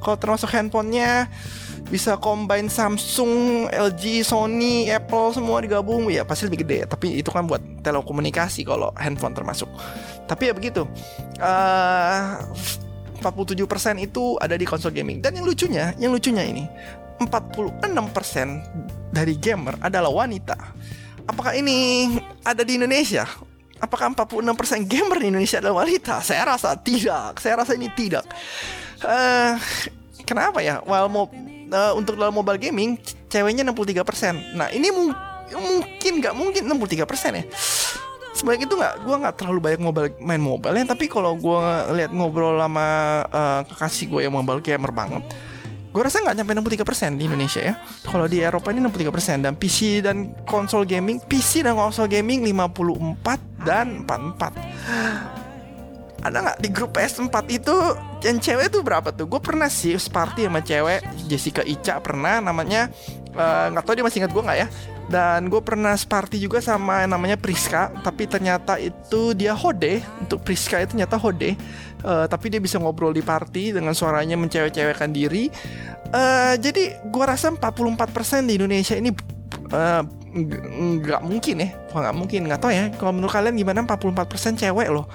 kalau 0.00 0.16
termasuk 0.18 0.50
handphonenya 0.50 1.30
bisa 1.86 2.18
combine 2.18 2.66
Samsung, 2.66 3.68
LG, 3.70 4.26
Sony, 4.26 4.88
Apple 4.90 5.30
semua 5.36 5.60
digabung 5.62 6.10
ya 6.10 6.26
pasti 6.26 6.50
lebih 6.50 6.66
gede. 6.66 6.78
Tapi 6.90 7.22
itu 7.22 7.30
kan 7.30 7.46
buat 7.46 7.62
telekomunikasi 7.86 8.66
kalau 8.66 8.90
handphone 8.98 9.36
termasuk. 9.36 9.70
Tapi 10.26 10.50
ya 10.50 10.52
begitu. 10.56 10.88
Uh, 11.38 12.42
47% 13.22 14.02
itu 14.02 14.34
ada 14.42 14.58
di 14.58 14.66
konsol 14.66 14.90
gaming. 14.90 15.22
Dan 15.22 15.38
yang 15.38 15.46
lucunya, 15.46 15.94
yang 16.02 16.10
lucunya 16.10 16.42
ini 16.42 16.66
46% 17.26 19.12
dari 19.12 19.34
gamer 19.36 19.78
adalah 19.78 20.10
wanita. 20.10 20.56
Apakah 21.28 21.54
ini 21.54 22.08
ada 22.42 22.66
di 22.66 22.80
Indonesia? 22.80 23.28
Apakah 23.82 24.14
46% 24.14 24.86
gamer 24.86 25.18
di 25.18 25.26
Indonesia 25.34 25.58
adalah 25.58 25.86
wanita? 25.86 26.22
Saya 26.22 26.54
rasa 26.54 26.74
tidak. 26.78 27.38
Saya 27.42 27.62
rasa 27.62 27.74
ini 27.74 27.90
tidak 27.94 28.26
uh, 29.06 29.54
kenapa 30.24 30.62
ya? 30.62 30.80
Well, 30.86 31.06
mau 31.10 31.26
uh, 31.28 31.92
untuk 31.98 32.16
dalam 32.16 32.34
mobile 32.34 32.58
gaming 32.58 32.98
ceweknya 33.28 33.66
63%. 33.66 34.56
Nah, 34.56 34.70
ini 34.70 34.88
mung 34.94 35.10
mungkin 35.52 36.12
nggak 36.22 36.34
mungkin 36.34 36.62
63% 36.64 37.38
ya. 37.38 37.44
Sebaik 38.32 38.64
itu 38.64 38.72
nggak, 38.72 39.04
gue 39.04 39.16
nggak 39.20 39.34
terlalu 39.36 39.60
banyak 39.60 39.80
mobile 39.84 40.08
main 40.24 40.40
mobile 40.40 40.72
ya. 40.72 40.84
Tapi 40.88 41.04
kalau 41.10 41.36
gue 41.36 41.64
lihat 42.00 42.10
ngobrol 42.16 42.56
sama 42.56 42.86
uh, 43.28 43.60
kekasih 43.68 44.08
gue 44.08 44.20
yang 44.24 44.32
mobile 44.32 44.64
gamer 44.64 44.88
banget, 44.88 45.20
gue 45.92 46.02
rasa 46.02 46.24
nggak 46.24 46.36
nyampe 46.40 46.52
63% 46.82 47.20
di 47.20 47.28
Indonesia 47.28 47.60
ya. 47.60 47.74
Kalau 48.08 48.24
di 48.24 48.40
Eropa 48.40 48.72
ini 48.72 48.80
63% 48.88 49.44
dan 49.44 49.54
PC 49.60 50.00
dan 50.00 50.32
konsol 50.48 50.88
gaming, 50.88 51.20
PC 51.20 51.62
dan 51.68 51.76
konsol 51.76 52.08
gaming 52.08 52.40
54 52.48 53.68
dan 53.68 54.08
44 54.08 55.42
ada 56.22 56.38
nggak 56.38 56.58
di 56.62 56.68
grup 56.70 56.94
PS4 56.94 57.36
itu 57.50 57.74
yang 58.22 58.38
cewek 58.38 58.70
tuh 58.70 58.86
berapa 58.86 59.10
tuh? 59.10 59.26
Gue 59.26 59.42
pernah 59.42 59.66
sih 59.66 59.98
party 59.98 60.46
sama 60.46 60.62
cewek 60.62 61.02
Jessica 61.26 61.66
Ica 61.66 61.98
pernah 61.98 62.38
namanya 62.38 62.86
eh, 63.34 63.66
nggak 63.74 63.82
uh, 63.82 63.86
tahu 63.86 63.94
dia 63.98 64.06
masih 64.06 64.18
ingat 64.22 64.32
gue 64.32 64.42
nggak 64.42 64.58
ya. 64.62 64.68
Dan 65.10 65.50
gue 65.50 65.58
pernah 65.58 65.98
party 65.98 66.38
juga 66.38 66.62
sama 66.62 67.02
namanya 67.10 67.34
Priska, 67.34 67.90
tapi 68.06 68.30
ternyata 68.30 68.78
itu 68.78 69.34
dia 69.34 69.50
hode. 69.50 69.98
Untuk 70.22 70.46
Priska 70.46 70.78
itu 70.78 70.94
ternyata 70.94 71.18
hode. 71.18 71.58
Uh, 72.02 72.26
tapi 72.26 72.50
dia 72.50 72.58
bisa 72.58 72.82
ngobrol 72.82 73.14
di 73.14 73.22
party 73.22 73.74
dengan 73.74 73.94
suaranya 73.94 74.34
mencewek-cewekkan 74.34 75.14
diri. 75.14 75.48
Uh, 76.12 76.58
jadi 76.58 76.98
gue 77.08 77.24
rasa 77.24 77.54
44% 77.54 78.44
di 78.44 78.58
Indonesia 78.58 78.94
ini 78.98 79.10
uh, 79.72 80.02
nggak 81.00 81.22
mungkin 81.24 81.56
ya, 81.62 81.68
nggak 81.92 82.14
mungkin 82.16 82.40
nggak 82.50 82.60
tahu 82.60 82.72
ya. 82.74 82.90
Kalau 82.98 83.12
menurut 83.14 83.32
kalian 83.32 83.54
gimana 83.56 83.86
44% 83.86 84.60
cewek 84.60 84.88
loh? 84.90 85.06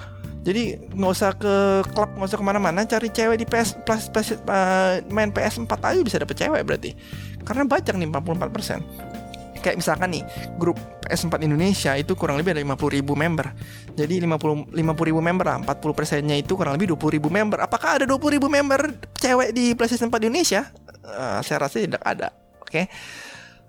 Jadi 0.48 0.80
nggak 0.96 1.12
usah 1.12 1.36
ke 1.36 1.84
klub, 1.92 2.08
nggak 2.16 2.28
usah 2.32 2.38
ke 2.40 2.46
mana-mana, 2.46 2.80
cari 2.88 3.12
cewek 3.12 3.36
di 3.42 3.46
PS, 3.46 3.76
plus, 3.84 4.08
plus 4.08 4.32
uh, 4.48 5.02
main 5.12 5.28
PS 5.28 5.60
4 5.60 5.68
aja 5.68 6.00
bisa 6.00 6.16
dapet 6.22 6.40
cewek 6.40 6.62
berarti. 6.64 6.96
Karena 7.44 7.68
banyak 7.68 7.94
nih 7.98 8.08
44%. 8.08 9.60
Kayak 9.60 9.76
misalkan 9.76 10.08
nih, 10.14 10.22
grup 10.56 10.78
PS4 11.08 11.48
Indonesia 11.48 11.96
itu 11.96 12.12
kurang 12.12 12.36
lebih 12.36 12.52
ada 12.52 12.60
50 12.60 12.96
ribu 13.00 13.16
member. 13.16 13.56
Jadi 13.96 14.20
50, 14.20 14.76
50 14.76 15.08
ribu 15.08 15.20
member 15.24 15.46
lah, 15.48 15.56
40 15.64 15.96
persennya 15.96 16.36
itu 16.36 16.52
kurang 16.52 16.76
lebih 16.76 16.92
20 16.92 17.16
ribu 17.16 17.32
member. 17.32 17.64
Apakah 17.64 17.96
ada 17.96 18.04
20 18.04 18.36
ribu 18.36 18.52
member 18.52 18.92
cewek 19.16 19.56
di 19.56 19.72
PlayStation 19.72 20.12
4 20.12 20.28
Indonesia? 20.28 20.68
Uh, 21.00 21.40
saya 21.40 21.64
rasa 21.64 21.80
tidak 21.80 22.04
ada. 22.04 22.28
Oke. 22.60 22.68
Okay? 22.68 22.86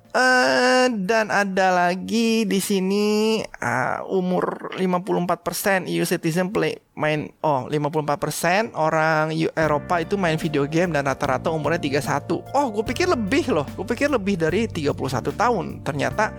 Uh, 0.09 0.89
dan 1.05 1.29
ada 1.29 1.69
lagi 1.69 2.41
di 2.41 2.57
sini 2.57 3.39
uh, 3.45 4.01
umur 4.09 4.73
54% 4.73 5.85
EU 5.85 6.01
citizen 6.01 6.49
play 6.49 6.81
main 6.97 7.29
oh 7.45 7.69
54% 7.69 8.73
orang 8.73 9.29
Eropa 9.53 10.01
itu 10.01 10.17
main 10.17 10.33
video 10.41 10.65
game 10.65 10.97
dan 10.97 11.05
rata-rata 11.05 11.53
umurnya 11.53 11.77
31. 11.77 12.25
Oh, 12.41 12.67
gue 12.73 12.83
pikir 12.89 13.05
lebih 13.05 13.53
loh. 13.53 13.69
Gue 13.77 13.85
pikir 13.85 14.09
lebih 14.09 14.41
dari 14.41 14.65
31 14.65 14.97
tahun. 15.29 15.85
Ternyata 15.85 16.33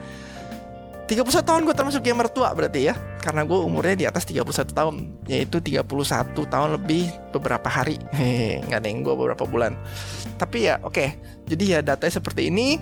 31 1.10 1.26
tahun 1.42 1.66
gue 1.66 1.74
termasuk 1.74 2.06
gamer 2.06 2.30
tua 2.30 2.54
berarti 2.54 2.86
ya 2.86 2.94
Karena 3.18 3.42
gue 3.42 3.58
umurnya 3.58 3.98
di 3.98 4.06
atas 4.06 4.22
31 4.30 4.70
tahun 4.70 4.94
Yaitu 5.26 5.58
31 5.58 5.82
tahun 6.38 6.68
lebih 6.78 7.10
beberapa 7.34 7.66
hari 7.66 7.98
Hehehe, 8.14 8.62
Nggak 8.70 8.86
yang 8.86 9.02
gue 9.02 9.14
beberapa 9.18 9.42
bulan 9.42 9.74
Tapi 10.38 10.70
ya 10.70 10.78
oke 10.78 10.94
okay. 10.94 11.18
Jadi 11.50 11.74
ya 11.74 11.82
datanya 11.82 12.22
seperti 12.22 12.46
ini 12.46 12.78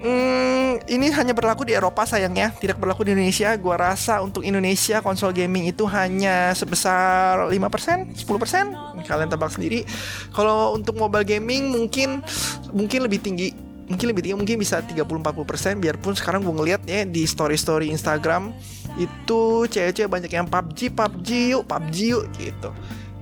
Hmm, 0.00 0.80
ini 0.88 1.12
hanya 1.12 1.36
berlaku 1.36 1.68
di 1.68 1.76
Eropa 1.76 2.08
sayangnya, 2.08 2.56
tidak 2.56 2.80
berlaku 2.80 3.04
di 3.04 3.12
Indonesia. 3.12 3.52
Gua 3.60 3.76
rasa 3.76 4.24
untuk 4.24 4.40
Indonesia 4.48 5.04
konsol 5.04 5.36
gaming 5.36 5.68
itu 5.68 5.84
hanya 5.92 6.56
sebesar 6.56 7.52
5%, 7.52 8.16
10%. 8.16 9.04
Kalian 9.04 9.28
tebak 9.28 9.52
sendiri. 9.52 9.84
Kalau 10.32 10.72
untuk 10.72 10.96
mobile 10.96 11.28
gaming 11.28 11.68
mungkin 11.68 12.24
mungkin 12.72 13.04
lebih 13.04 13.20
tinggi. 13.20 13.52
Mungkin 13.90 14.06
lebih 14.06 14.22
tinggi, 14.22 14.38
mungkin 14.38 14.56
bisa 14.62 14.78
30-40% 14.86 15.82
Biarpun 15.82 16.14
sekarang 16.14 16.46
gue 16.46 16.54
ngeliat 16.54 16.82
ya 16.86 17.02
di 17.02 17.26
story-story 17.26 17.90
Instagram 17.90 18.54
Itu 18.94 19.66
cewek-cewek 19.66 20.06
banyak 20.06 20.30
yang 20.30 20.46
PUBG, 20.46 20.94
PUBG 20.94 21.28
yuk, 21.58 21.62
PUBG 21.66 21.96
yuk 22.14 22.24
gitu. 22.38 22.70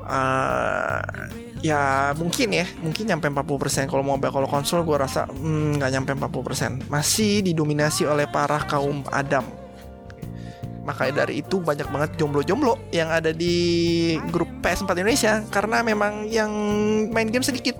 Uh, 0.08 1.04
ya 1.60 2.14
mungkin 2.16 2.48
ya 2.54 2.64
mungkin 2.80 3.04
nyampe 3.04 3.28
40% 3.28 3.90
kalau 3.92 4.00
mobile 4.00 4.32
kalau 4.32 4.48
konsol 4.48 4.86
gue 4.86 4.96
rasa 4.96 5.28
hmm, 5.28 5.76
nggak 5.76 5.90
hmm, 5.90 5.96
nyampe 6.00 6.12
40% 6.16 6.88
masih 6.88 7.44
didominasi 7.44 8.08
oleh 8.08 8.24
para 8.30 8.62
kaum 8.64 9.04
Adam. 9.12 9.44
Makanya 10.88 11.28
dari 11.28 11.44
itu 11.44 11.60
banyak 11.60 11.84
banget 11.92 12.10
jomblo-jomblo 12.16 12.80
yang 12.96 13.12
ada 13.12 13.28
di 13.28 14.16
grup 14.32 14.48
PS4 14.64 14.96
Indonesia. 14.96 15.44
Karena 15.52 15.84
memang 15.84 16.24
yang 16.32 16.48
main 17.12 17.28
game 17.28 17.44
sedikit 17.44 17.76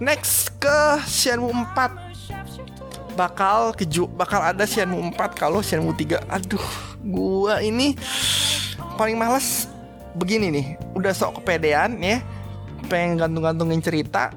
next 0.00 0.56
ke 0.56 0.78
Shenmue 1.04 1.52
4 1.52 3.14
bakal 3.14 3.76
keju 3.76 4.08
bakal 4.08 4.40
ada 4.40 4.64
Shenmue 4.64 5.12
4 5.12 5.36
kalau 5.36 5.60
Shenmue 5.60 5.92
3 5.92 6.24
aduh 6.26 6.66
gua 7.04 7.60
ini 7.60 7.94
paling 8.96 9.20
males 9.20 9.68
begini 10.16 10.48
nih 10.48 10.66
udah 10.96 11.12
sok 11.12 11.44
kepedean 11.44 12.00
ya 12.00 12.24
pengen 12.88 13.20
gantung-gantungin 13.20 13.84
cerita 13.84 14.32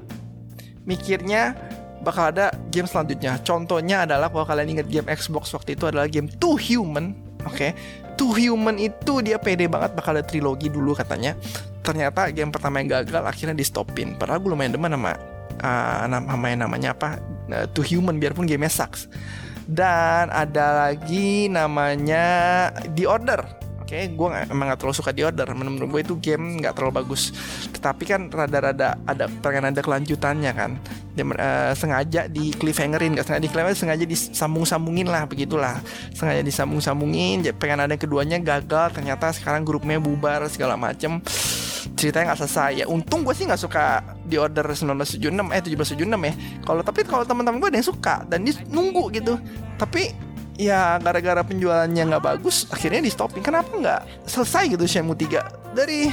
mikirnya 0.84 1.56
bakal 2.04 2.28
ada 2.28 2.52
game 2.68 2.84
selanjutnya. 2.84 3.40
Contohnya 3.40 4.04
adalah 4.04 4.28
kalau 4.28 4.44
kalian 4.44 4.78
ingat 4.78 4.86
game 4.92 5.08
Xbox 5.08 5.48
waktu 5.56 5.74
itu 5.74 5.88
adalah 5.88 6.04
game 6.06 6.28
Two 6.28 6.60
Human. 6.60 7.16
Oke, 7.48 7.56
okay? 7.56 7.70
Two 8.20 8.36
Human 8.36 8.76
itu 8.76 9.24
dia 9.24 9.40
pede 9.40 9.64
banget 9.66 9.96
bakal 9.96 10.20
ada 10.20 10.24
trilogi 10.24 10.68
dulu 10.68 10.92
katanya. 10.92 11.32
Ternyata 11.80 12.28
game 12.32 12.52
pertama 12.52 12.84
yang 12.84 13.00
gagal 13.00 13.24
akhirnya 13.24 13.56
di 13.56 13.64
stopin. 13.64 14.16
Padahal 14.20 14.40
gue 14.40 14.52
lumayan 14.52 14.76
demen 14.76 14.92
sama 14.92 15.16
uh, 15.64 16.04
nama 16.04 16.44
yang 16.52 16.60
namanya 16.68 16.92
apa 16.92 17.16
uh, 17.48 17.64
Two 17.72 17.82
Human 17.88 18.20
biarpun 18.20 18.44
gamenya 18.44 18.84
sucks. 18.84 19.08
Dan 19.64 20.28
ada 20.28 20.92
lagi 20.92 21.48
namanya 21.48 22.68
The 22.92 23.08
Order 23.08 23.63
Okay, 23.84 24.08
gue 24.16 24.28
emang 24.48 24.72
gak 24.72 24.80
terlalu 24.80 24.96
suka 24.96 25.12
di 25.12 25.20
order. 25.20 25.44
Menurut 25.52 25.92
gue 25.92 26.00
itu 26.00 26.16
game 26.16 26.56
gak 26.56 26.72
terlalu 26.72 27.04
bagus. 27.04 27.36
Tetapi 27.68 28.02
kan 28.08 28.20
rada-rada 28.32 28.96
ada 29.04 29.28
pengen 29.44 29.68
ada 29.68 29.84
kelanjutannya 29.84 30.52
kan. 30.56 30.80
Dia 31.12 31.28
uh, 31.28 31.76
sengaja 31.76 32.24
di 32.24 32.56
cliffhangerin, 32.56 33.12
gak 33.12 33.28
sengaja 33.28 33.44
di 33.44 33.50
cliffhanger, 33.52 33.76
sengaja 33.76 34.04
disambung-sambungin 34.08 35.12
lah 35.12 35.28
begitulah. 35.28 35.84
Sengaja 36.16 36.40
disambung-sambungin, 36.40 37.44
pengen 37.60 37.84
ada 37.84 38.00
keduanya 38.00 38.40
gagal. 38.40 38.96
Ternyata 38.96 39.36
sekarang 39.36 39.68
grupnya 39.68 40.00
bubar 40.00 40.48
segala 40.48 40.80
macem 40.80 41.20
ceritanya 41.94 42.32
nggak 42.32 42.40
selesai 42.40 42.70
ya 42.84 42.86
untung 42.88 43.22
gue 43.22 43.34
sih 43.36 43.44
nggak 43.44 43.60
suka 43.60 44.00
di 44.24 44.40
order 44.40 44.66
1976 44.66 45.30
eh 45.52 45.62
1776 45.62 46.04
ya 46.04 46.34
kalau 46.64 46.80
tapi 46.80 47.00
kalau 47.04 47.24
teman-teman 47.28 47.60
gue 47.60 47.68
ada 47.70 47.78
yang 47.78 47.88
suka 47.88 48.24
dan 48.24 48.42
dia 48.42 48.56
nunggu 48.72 49.12
gitu 49.12 49.36
tapi 49.76 50.16
ya 50.54 50.98
gara-gara 51.02 51.42
penjualannya 51.42 52.02
nggak 52.14 52.24
bagus 52.24 52.70
akhirnya 52.70 53.02
di 53.02 53.10
stopin 53.10 53.42
kenapa 53.42 53.74
nggak 53.74 54.28
selesai 54.30 54.70
gitu 54.70 54.86
Shenmue 54.86 55.18
3 55.18 55.74
dari 55.74 56.10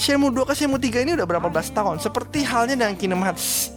Shenmue 0.00 0.32
2 0.32 0.48
ke 0.48 0.54
Shenmue 0.56 0.80
3 0.80 1.04
ini 1.04 1.12
udah 1.12 1.26
berapa 1.28 1.52
belas 1.52 1.68
tahun? 1.68 2.00
Seperti 2.00 2.40
halnya 2.40 2.72
dengan 2.72 2.96
Kingdom 2.96 3.20
Hearts 3.20 3.68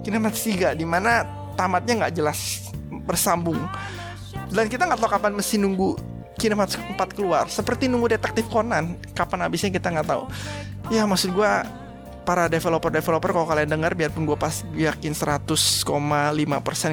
Kingdom 0.00 0.24
Hearts 0.24 0.42
3 0.48 0.72
di 0.72 0.86
mana 0.88 1.28
tamatnya 1.60 2.06
nggak 2.06 2.14
jelas 2.16 2.72
bersambung. 3.04 3.60
Dan 4.48 4.72
kita 4.72 4.88
nggak 4.88 5.00
tahu 5.00 5.10
kapan 5.12 5.36
mesti 5.36 5.60
nunggu 5.60 6.00
Kingdom 6.40 6.64
Hearts 6.64 6.80
4 6.80 6.96
keluar. 7.12 7.44
Seperti 7.52 7.84
nunggu 7.84 8.16
detektif 8.16 8.48
Conan 8.48 8.96
kapan 9.12 9.44
habisnya 9.44 9.68
kita 9.68 9.92
nggak 9.92 10.08
tahu. 10.08 10.24
Ya 10.88 11.04
maksud 11.04 11.36
gue 11.36 11.52
para 12.22 12.46
developer-developer 12.46 13.30
kalau 13.34 13.46
kalian 13.50 13.76
dengar 13.76 13.92
biarpun 13.98 14.24
gue 14.24 14.38
pas 14.38 14.62
yakin 14.72 15.12
100,5% 15.12 15.84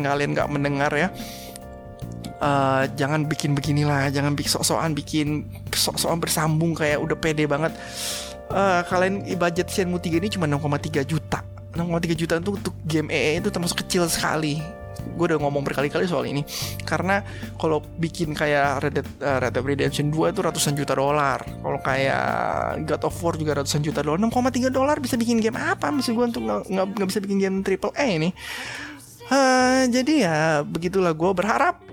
kalian 0.01 0.29
nggak 0.33 0.49
mendengar 0.49 0.89
ya 0.97 1.13
uh, 2.39 2.83
jangan 2.95 3.27
bikin 3.27 3.53
beginilah 3.53 4.09
jangan 4.09 4.33
bikin 4.33 4.51
sok-sokan 4.51 4.91
bikin 4.95 5.27
sok-sokan 5.71 6.19
bersambung 6.19 6.73
kayak 6.75 6.99
udah 6.99 7.15
pede 7.19 7.45
banget. 7.45 7.75
Uh, 8.49 8.81
kalian 8.89 9.21
budget 9.37 9.69
Shenmue 9.69 10.01
3 10.01 10.17
ini 10.17 10.27
cuma 10.33 10.49
6,3 10.49 11.05
juta. 11.05 11.45
6,3 11.77 12.17
juta 12.17 12.33
itu 12.41 12.51
untuk 12.57 12.73
game 12.81 13.13
EE 13.13 13.45
itu 13.45 13.53
termasuk 13.53 13.85
kecil 13.85 14.09
sekali. 14.09 14.57
Gue 15.13 15.29
udah 15.29 15.37
ngomong 15.37 15.61
berkali-kali 15.61 16.09
soal 16.09 16.25
ini. 16.25 16.41
Karena 16.81 17.21
kalau 17.61 17.85
bikin 18.01 18.33
kayak 18.33 18.81
Red 18.81 18.93
Dead, 18.97 19.07
uh, 19.21 19.37
Red 19.37 19.53
Dead 19.53 19.61
Redemption 19.61 20.09
2 20.09 20.33
itu 20.33 20.41
ratusan 20.41 20.73
juta 20.73 20.97
dolar. 20.97 21.45
Kalau 21.45 21.79
kayak 21.85 22.25
God 22.89 23.03
of 23.05 23.15
War 23.21 23.37
juga 23.37 23.61
ratusan 23.61 23.85
juta 23.85 24.01
dolar. 24.01 24.17
6,3 24.17 24.73
dolar 24.73 24.97
bisa 24.97 25.13
bikin 25.13 25.37
game 25.37 25.61
apa? 25.61 25.93
Maksud 25.93 26.17
gue 26.17 26.25
untuk 26.33 26.43
nggak 26.43 27.05
bisa 27.05 27.21
bikin 27.21 27.37
game 27.37 27.57
triple 27.61 27.93
A 27.93 28.05
ini. 28.09 28.33
Uh, 29.29 29.85
jadi 29.93 30.13
ya 30.25 30.37
begitulah. 30.65 31.13
Gue 31.13 31.37
berharap 31.37 31.85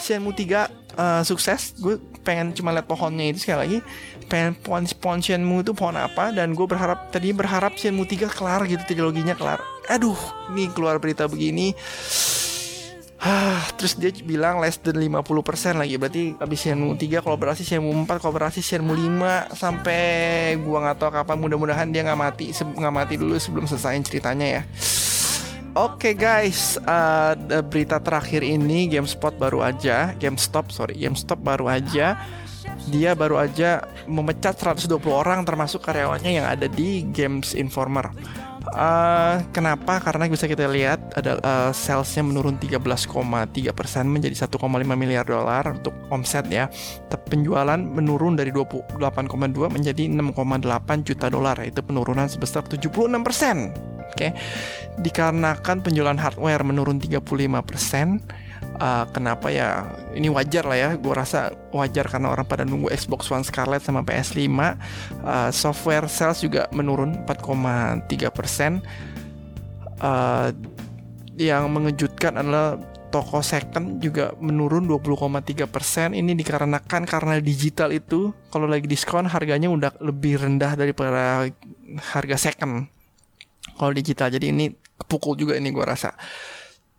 Shenmue 0.00 0.32
3 0.32 0.40
uh, 0.40 0.66
eh, 0.66 1.22
sukses. 1.22 1.76
Gue 1.76 2.00
pengen 2.24 2.56
cuma 2.56 2.72
lihat 2.72 2.88
pohonnya 2.88 3.30
itu 3.30 3.44
sekali 3.44 3.58
lagi. 3.64 3.78
Pengen 4.26 4.56
pohon, 4.56 4.84
pohon 4.98 5.20
Shenmue 5.20 5.62
itu 5.62 5.72
pohon 5.76 5.96
apa 6.00 6.32
dan 6.32 6.56
gue 6.56 6.66
berharap 6.66 7.12
tadi 7.12 7.36
berharap 7.36 7.76
Shenmue 7.76 8.08
3 8.08 8.32
kelar 8.32 8.64
gitu 8.66 8.82
triloginya 8.88 9.36
kelar. 9.36 9.60
Aduh 9.92 10.18
nih 10.50 10.72
keluar 10.72 10.96
berita 10.98 11.28
begini. 11.28 11.76
Hah, 13.20 13.60
terus 13.76 14.00
dia 14.00 14.08
bilang 14.24 14.64
less 14.64 14.80
than 14.80 14.96
50% 14.96 15.76
lagi. 15.76 16.00
Berarti 16.00 16.40
abis 16.40 16.58
Shenmue 16.64 16.96
3 16.96 17.20
kolaborasi 17.20 17.68
Shenmue 17.68 17.92
4 17.92 18.16
kolaborasi 18.16 18.64
Shenmue 18.64 18.96
5 18.96 19.52
Sampai 19.52 20.56
gua 20.64 20.88
nggak 20.88 20.96
tahu 20.96 21.10
kapan. 21.12 21.36
Mudah-mudahan 21.36 21.92
dia 21.92 22.00
nggak 22.00 22.16
mati 22.16 22.48
nggak 22.56 22.94
mati 22.94 23.14
dulu 23.20 23.36
sebelum 23.36 23.68
selesai 23.68 24.00
ceritanya 24.08 24.46
ya 24.48 24.62
Oke 25.78 26.10
okay 26.10 26.14
guys, 26.18 26.82
uh, 26.82 27.38
berita 27.62 28.02
terakhir 28.02 28.42
ini 28.42 28.90
GameSpot 28.90 29.30
baru 29.38 29.62
aja, 29.62 30.18
GameStop 30.18 30.74
sorry, 30.74 30.98
GameStop 30.98 31.38
baru 31.46 31.70
aja 31.70 32.18
dia 32.90 33.14
baru 33.14 33.38
aja 33.38 33.86
memecat 34.10 34.58
120 34.58 34.98
orang 35.14 35.46
termasuk 35.46 35.84
karyawannya 35.84 36.42
yang 36.42 36.46
ada 36.46 36.66
di 36.66 37.06
Games 37.14 37.54
Informer. 37.54 38.10
Uh, 38.70 39.40
kenapa? 39.56 39.98
Karena 40.02 40.26
bisa 40.26 40.44
kita 40.50 40.68
lihat 40.68 41.00
ada 41.16 41.40
uh, 41.40 41.70
salesnya 41.72 42.26
menurun 42.26 42.60
13,3 42.60 43.06
persen 43.70 44.04
menjadi 44.10 44.46
1,5 44.46 44.58
miliar 44.98 45.24
dolar 45.24 45.80
untuk 45.80 45.94
omset 46.12 46.50
ya. 46.50 46.66
Penjualan 47.30 47.78
menurun 47.78 48.34
dari 48.34 48.50
28,2 48.50 48.98
menjadi 49.70 50.02
6,8 50.10 51.06
juta 51.06 51.26
dolar, 51.30 51.56
itu 51.62 51.78
penurunan 51.78 52.26
sebesar 52.26 52.66
76 52.66 52.90
persen. 53.22 53.70
Oke, 54.10 54.26
okay? 54.26 54.30
dikarenakan 54.98 55.86
penjualan 55.86 56.18
hardware 56.18 56.66
menurun 56.66 56.98
35%, 56.98 58.18
uh, 58.82 59.06
kenapa 59.14 59.48
ya? 59.54 59.86
Ini 60.12 60.28
wajar 60.34 60.66
lah 60.66 60.78
ya, 60.78 60.90
gue 60.98 61.14
rasa 61.14 61.54
wajar 61.70 62.10
karena 62.10 62.34
orang 62.34 62.42
pada 62.44 62.66
nunggu 62.66 62.90
Xbox 62.90 63.30
One 63.30 63.46
Scarlett 63.46 63.86
sama 63.86 64.02
PS5. 64.02 64.42
Uh, 64.50 65.50
software 65.54 66.10
sales 66.10 66.42
juga 66.42 66.66
menurun 66.74 67.22
4,3%. 67.24 68.82
Uh, 70.00 70.50
yang 71.40 71.72
mengejutkan 71.72 72.36
adalah 72.36 72.76
toko 73.10 73.40
second 73.42 73.98
juga 73.98 74.32
menurun 74.38 74.86
20,3 74.86 75.66
persen. 75.66 76.12
Ini 76.12 76.36
dikarenakan 76.36 77.08
karena 77.08 77.40
digital 77.40 77.90
itu 77.90 78.36
kalau 78.52 78.68
lagi 78.68 78.86
diskon 78.86 79.26
harganya 79.26 79.72
udah 79.72 79.92
lebih 80.04 80.36
rendah 80.40 80.76
daripada 80.76 81.48
harga 82.14 82.36
second 82.38 82.99
kalau 83.76 83.92
digital 83.94 84.32
jadi 84.32 84.50
ini 84.50 84.72
pukul 85.06 85.34
juga 85.38 85.58
ini 85.58 85.70
gue 85.70 85.84
rasa. 85.84 86.14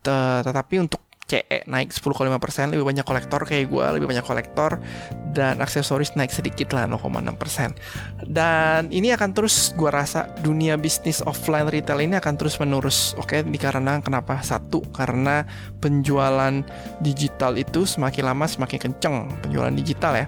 Tetapi 0.02 0.76
untuk 0.82 1.12
CE 1.32 1.64
naik 1.72 1.96
10,5% 1.96 2.76
lebih 2.76 2.84
banyak 2.84 3.08
kolektor 3.08 3.48
kayak 3.48 3.72
gue 3.72 3.86
lebih 3.96 4.12
banyak 4.12 4.26
kolektor 4.28 4.84
dan 5.32 5.64
aksesoris 5.64 6.12
naik 6.20 6.28
sedikit 6.28 6.76
lah 6.76 6.92
0,6% 6.92 8.28
dan 8.28 8.92
ini 8.92 9.16
akan 9.16 9.32
terus 9.32 9.72
gue 9.80 9.88
rasa 9.88 10.28
dunia 10.44 10.76
bisnis 10.76 11.24
offline 11.24 11.72
retail 11.72 12.04
ini 12.04 12.20
akan 12.20 12.36
terus 12.36 12.60
menerus 12.60 13.16
oke 13.16 13.32
okay? 13.32 13.48
dikarenakan 13.48 14.04
kenapa? 14.04 14.44
Satu 14.44 14.84
karena 14.92 15.48
penjualan 15.80 16.52
digital 17.00 17.56
itu 17.56 17.88
semakin 17.88 18.36
lama 18.36 18.44
semakin 18.52 18.92
kenceng 18.92 19.16
penjualan 19.40 19.72
digital 19.72 20.20
ya 20.20 20.28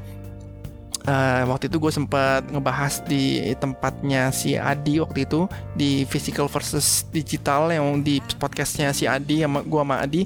uh, 1.08 1.44
waktu 1.52 1.68
itu 1.68 1.78
gue 1.80 1.92
sempat 1.92 2.48
ngebahas 2.48 3.04
di 3.06 3.40
tempatnya 3.60 4.32
si 4.32 4.56
Adi 4.56 5.00
waktu 5.04 5.28
itu 5.28 5.48
di 5.76 6.08
physical 6.08 6.48
versus 6.48 7.08
digital 7.12 7.72
yang 7.72 8.00
di 8.04 8.20
podcastnya 8.40 8.92
si 8.96 9.08
Adi 9.08 9.44
sama 9.44 9.64
gue 9.64 9.82
sama 9.82 9.96
Adi. 10.00 10.22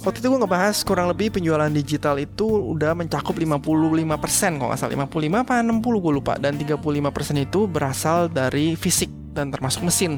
Waktu 0.00 0.24
itu 0.24 0.32
gue 0.32 0.40
ngebahas 0.40 0.80
kurang 0.80 1.12
lebih 1.12 1.28
penjualan 1.28 1.68
digital 1.68 2.16
itu 2.16 2.48
udah 2.48 2.96
mencakup 2.96 3.36
55% 3.36 4.56
kalau 4.56 4.72
nggak 4.72 4.80
salah. 4.80 4.92
55 4.96 5.44
apa 5.44 5.54
60 5.60 5.76
gue 5.76 6.12
lupa. 6.16 6.34
Dan 6.40 6.56
35% 6.56 7.44
itu 7.44 7.68
berasal 7.68 8.32
dari 8.32 8.80
fisik 8.80 9.12
dan 9.36 9.52
termasuk 9.52 9.84
mesin. 9.84 10.16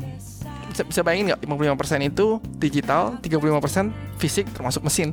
Bisa, 0.71 0.87
bisa 0.87 1.01
bayangin 1.03 1.35
nggak 1.35 1.43
55% 1.51 2.11
itu 2.15 2.39
digital 2.63 3.19
35% 3.21 3.91
fisik 4.17 4.49
termasuk 4.55 4.81
mesin 4.87 5.13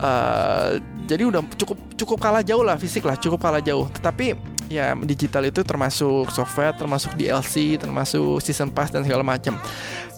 uh, 0.00 0.78
jadi 1.08 1.22
udah 1.28 1.42
cukup 1.56 1.78
cukup 1.96 2.18
kalah 2.20 2.44
jauh 2.44 2.62
lah 2.62 2.76
fisik 2.76 3.04
lah 3.06 3.16
cukup 3.16 3.40
kalah 3.42 3.62
jauh. 3.62 3.86
Tetapi 3.90 4.34
ya 4.68 4.92
digital 5.00 5.48
itu 5.48 5.64
termasuk 5.64 6.28
software 6.28 6.76
termasuk 6.76 7.16
DLC 7.16 7.80
termasuk 7.80 8.44
season 8.44 8.68
pass 8.68 8.92
dan 8.92 9.02
segala 9.04 9.24
macam. 9.24 9.56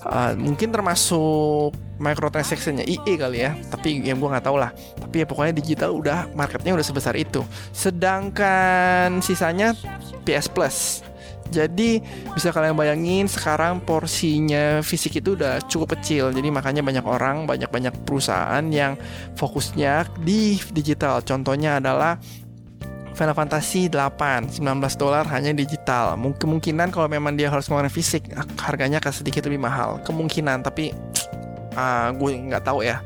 Uh, 0.01 0.33
mungkin 0.33 0.73
termasuk 0.73 1.77
microtransactionnya 2.01 2.89
IE 2.89 3.21
kali 3.21 3.45
ya 3.45 3.53
tapi 3.69 4.01
yang 4.01 4.17
gue 4.17 4.33
nggak 4.33 4.49
tahu 4.49 4.57
lah 4.57 4.73
tapi 4.97 5.21
ya 5.21 5.29
pokoknya 5.29 5.53
digital 5.53 5.93
udah 5.93 6.33
marketnya 6.33 6.73
udah 6.73 6.87
sebesar 6.87 7.15
itu. 7.21 7.45
Sedangkan 7.77 9.21
sisanya 9.21 9.77
PS 10.25 10.49
Plus 10.49 11.05
Jadi 11.51 11.99
bisa 12.33 12.55
kalian 12.55 12.79
bayangin 12.79 13.27
sekarang 13.27 13.83
porsinya 13.83 14.81
fisik 14.81 15.19
itu 15.19 15.35
udah 15.35 15.59
cukup 15.67 15.99
kecil. 15.99 16.31
Jadi 16.31 16.49
makanya 16.49 16.81
banyak 16.81 17.05
orang, 17.05 17.45
banyak-banyak 17.45 18.07
perusahaan 18.07 18.63
yang 18.71 18.95
fokusnya 19.35 20.07
di 20.23 20.63
digital. 20.73 21.21
Contohnya 21.27 21.83
adalah 21.83 22.17
Final 23.21 23.37
Fantasy 23.37 23.93
8 23.93 24.49
19 24.49 24.65
dolar 24.97 25.29
hanya 25.29 25.53
digital 25.53 26.17
kemungkinan 26.17 26.89
kalau 26.89 27.05
memang 27.05 27.37
dia 27.37 27.53
harus 27.53 27.69
ngeluarin 27.69 27.93
fisik 27.93 28.33
harganya 28.57 28.97
akan 28.97 29.13
sedikit 29.13 29.45
lebih 29.45 29.61
mahal 29.61 30.01
kemungkinan 30.09 30.65
tapi 30.65 30.97
uh, 31.77 32.09
gue 32.17 32.31
nggak 32.49 32.65
tahu 32.65 32.81
ya 32.81 33.05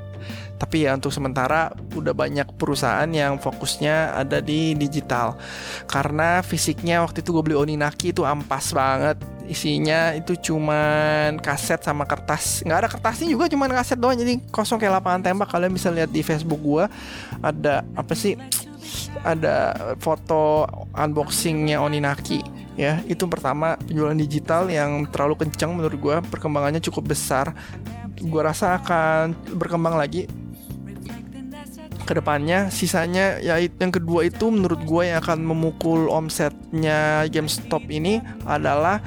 tapi 0.65 0.89
ya 0.89 0.97
untuk 0.97 1.13
sementara 1.13 1.77
udah 1.93 2.17
banyak 2.17 2.57
perusahaan 2.57 3.05
yang 3.13 3.37
fokusnya 3.37 4.17
ada 4.17 4.41
di 4.41 4.73
digital. 4.73 5.37
Karena 5.85 6.41
fisiknya 6.41 7.05
waktu 7.05 7.21
itu 7.21 7.37
gue 7.37 7.53
beli 7.53 7.57
Oninaki 7.61 8.17
itu 8.17 8.25
ampas 8.25 8.73
banget. 8.73 9.21
Isinya 9.45 10.17
itu 10.17 10.33
cuman 10.41 11.37
kaset 11.37 11.85
sama 11.85 12.09
kertas. 12.09 12.65
Nggak 12.65 12.79
ada 12.81 12.89
kertasnya 12.89 13.29
juga 13.29 13.45
cuman 13.53 13.77
kaset 13.77 14.01
doang. 14.01 14.17
Jadi 14.17 14.41
kosong 14.49 14.81
kayak 14.81 15.05
lapangan 15.05 15.21
tembak. 15.21 15.53
Kalian 15.53 15.69
bisa 15.77 15.93
lihat 15.93 16.09
di 16.09 16.25
Facebook 16.25 16.65
gue 16.65 16.89
ada 17.45 17.85
apa 17.93 18.17
sih? 18.17 18.41
Ada 19.21 19.77
foto 20.01 20.65
unboxingnya 20.97 21.77
Oninaki 21.77 22.41
ya. 22.81 23.05
Itu 23.05 23.29
pertama 23.29 23.77
penjualan 23.85 24.17
digital 24.17 24.73
yang 24.73 25.05
terlalu 25.13 25.45
kencang 25.45 25.77
menurut 25.77 26.01
gue 26.01 26.17
perkembangannya 26.33 26.81
cukup 26.81 27.13
besar. 27.13 27.53
Gue 28.17 28.41
rasa 28.41 28.81
akan 28.81 29.37
berkembang 29.61 30.01
lagi 30.01 30.25
ke 32.05 32.13
depannya 32.21 32.69
sisanya 32.69 33.41
ya 33.41 33.57
yang 33.59 33.93
kedua 33.93 34.29
itu 34.29 34.53
menurut 34.53 34.85
gue 34.85 35.03
yang 35.09 35.19
akan 35.25 35.41
memukul 35.43 36.13
omsetnya 36.13 37.25
GameStop 37.33 37.89
ini 37.89 38.21
adalah 38.45 39.01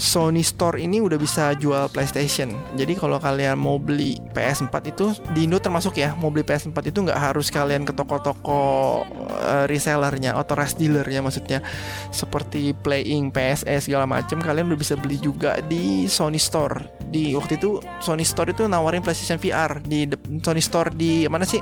Sony 0.00 0.40
Store 0.40 0.80
ini 0.80 1.04
udah 1.04 1.20
bisa 1.20 1.52
jual 1.60 1.92
PlayStation. 1.92 2.56
Jadi 2.72 2.96
kalau 2.96 3.20
kalian 3.20 3.60
mau 3.60 3.76
beli 3.76 4.16
PS4 4.32 4.74
itu 4.88 5.12
di 5.36 5.44
Indo 5.44 5.60
termasuk 5.60 6.00
ya, 6.00 6.16
mau 6.16 6.32
beli 6.32 6.40
PS4 6.40 6.72
itu 6.88 7.04
nggak 7.04 7.20
harus 7.20 7.52
kalian 7.52 7.84
ke 7.84 7.92
toko-toko 7.92 9.04
uh, 9.04 9.68
resellernya, 9.68 10.32
authorized 10.32 10.80
dealernya 10.80 11.20
maksudnya, 11.20 11.60
seperti 12.08 12.72
Playing, 12.80 13.28
PSS 13.28 13.92
segala 13.92 14.08
macam, 14.08 14.40
kalian 14.40 14.72
udah 14.72 14.80
bisa 14.80 14.96
beli 14.96 15.20
juga 15.20 15.60
di 15.68 16.08
Sony 16.08 16.40
Store. 16.40 16.80
Di 17.12 17.36
waktu 17.36 17.60
itu 17.60 17.82
Sony 18.00 18.24
Store 18.24 18.48
itu 18.48 18.64
nawarin 18.64 19.04
PlayStation 19.04 19.36
VR 19.36 19.84
di 19.84 20.08
Sony 20.40 20.64
Store 20.64 20.88
di 20.96 21.28
mana 21.28 21.44
sih? 21.44 21.60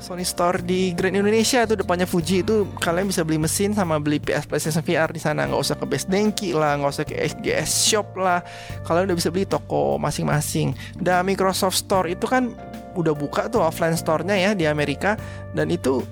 Sony 0.00 0.24
Store 0.24 0.58
di 0.64 0.96
Grand 0.96 1.12
Indonesia. 1.12 1.62
Itu 1.62 1.76
depannya 1.76 2.08
Fuji. 2.08 2.40
Itu 2.40 2.66
kalian 2.80 3.06
bisa 3.06 3.22
beli 3.22 3.36
mesin 3.36 3.76
sama 3.76 4.00
beli 4.00 4.16
PS 4.18 4.48
PlayStation 4.48 4.82
VR 4.82 5.12
di 5.12 5.20
sana. 5.20 5.44
Nggak 5.44 5.60
usah 5.60 5.76
ke 5.76 5.84
Best 5.84 6.08
Denki 6.08 6.56
lah 6.56 6.80
nggak 6.80 6.90
usah 6.90 7.04
ke 7.04 7.14
SGS 7.20 7.70
Shop 7.92 8.16
lah. 8.16 8.40
Kalian 8.88 9.12
udah 9.12 9.16
bisa 9.20 9.28
beli 9.28 9.44
toko 9.44 10.00
masing-masing. 10.00 10.72
Dan 10.96 11.28
Microsoft 11.28 11.76
Store 11.76 12.08
itu 12.08 12.24
kan 12.24 12.56
udah 12.96 13.14
buka 13.14 13.46
tuh 13.46 13.62
offline 13.62 13.94
store-nya 13.94 14.34
ya 14.34 14.50
di 14.56 14.64
Amerika. 14.64 15.20
Dan 15.52 15.68
itu 15.68 16.02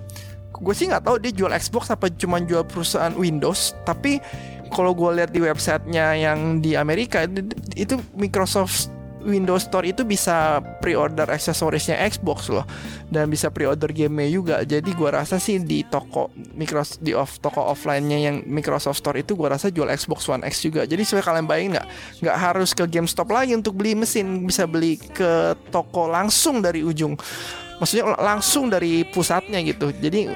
gue 0.53 0.75
sih 0.75 0.91
nggak 0.91 1.07
tahu 1.09 1.17
dia 1.23 1.33
jual 1.33 1.51
Xbox 1.55 1.89
apa 1.89 2.13
cuma 2.13 2.39
jual 2.45 2.63
perusahaan 2.69 3.17
Windows. 3.17 3.73
Tapi 3.89 4.21
kalau 4.69 4.93
gue 4.93 5.11
lihat 5.17 5.33
di 5.33 5.41
websitenya 5.41 6.13
yang 6.13 6.61
di 6.61 6.77
Amerika 6.77 7.25
itu 7.73 7.97
Microsoft 8.13 8.98
Windows 9.25 9.67
Store 9.67 9.87
itu 9.87 10.07
bisa 10.07 10.63
pre-order 10.79 11.27
aksesorisnya 11.27 11.99
Xbox 12.07 12.51
loh. 12.53 12.67
Dan 13.09 13.33
bisa 13.33 13.51
pre-order 13.51 13.91
game 13.91 14.29
juga. 14.31 14.63
Jadi 14.63 14.95
gua 14.95 15.23
rasa 15.23 15.43
sih 15.43 15.59
di 15.63 15.83
toko 15.87 16.31
Microsoft 16.55 17.01
di 17.03 17.17
off 17.17 17.43
toko 17.43 17.67
offline-nya 17.73 18.19
yang 18.19 18.37
Microsoft 18.47 19.01
Store 19.03 19.19
itu 19.19 19.35
gua 19.35 19.59
rasa 19.59 19.73
jual 19.73 19.89
Xbox 19.91 20.29
One 20.29 20.45
X 20.47 20.63
juga. 20.63 20.87
Jadi 20.87 21.03
supaya 21.03 21.25
kalian 21.35 21.47
bayangin 21.49 21.71
nggak? 21.79 21.87
Nggak 22.23 22.37
harus 22.39 22.71
ke 22.77 22.85
GameStop 22.87 23.29
lagi 23.33 23.53
untuk 23.57 23.75
beli 23.75 23.99
mesin, 23.99 24.47
bisa 24.47 24.69
beli 24.69 25.01
ke 25.01 25.57
toko 25.73 26.07
langsung 26.07 26.61
dari 26.63 26.85
ujung. 26.85 27.19
Maksudnya 27.79 28.19
langsung 28.19 28.67
dari 28.67 29.07
pusatnya 29.07 29.63
gitu. 29.63 29.95
Jadi 29.95 30.27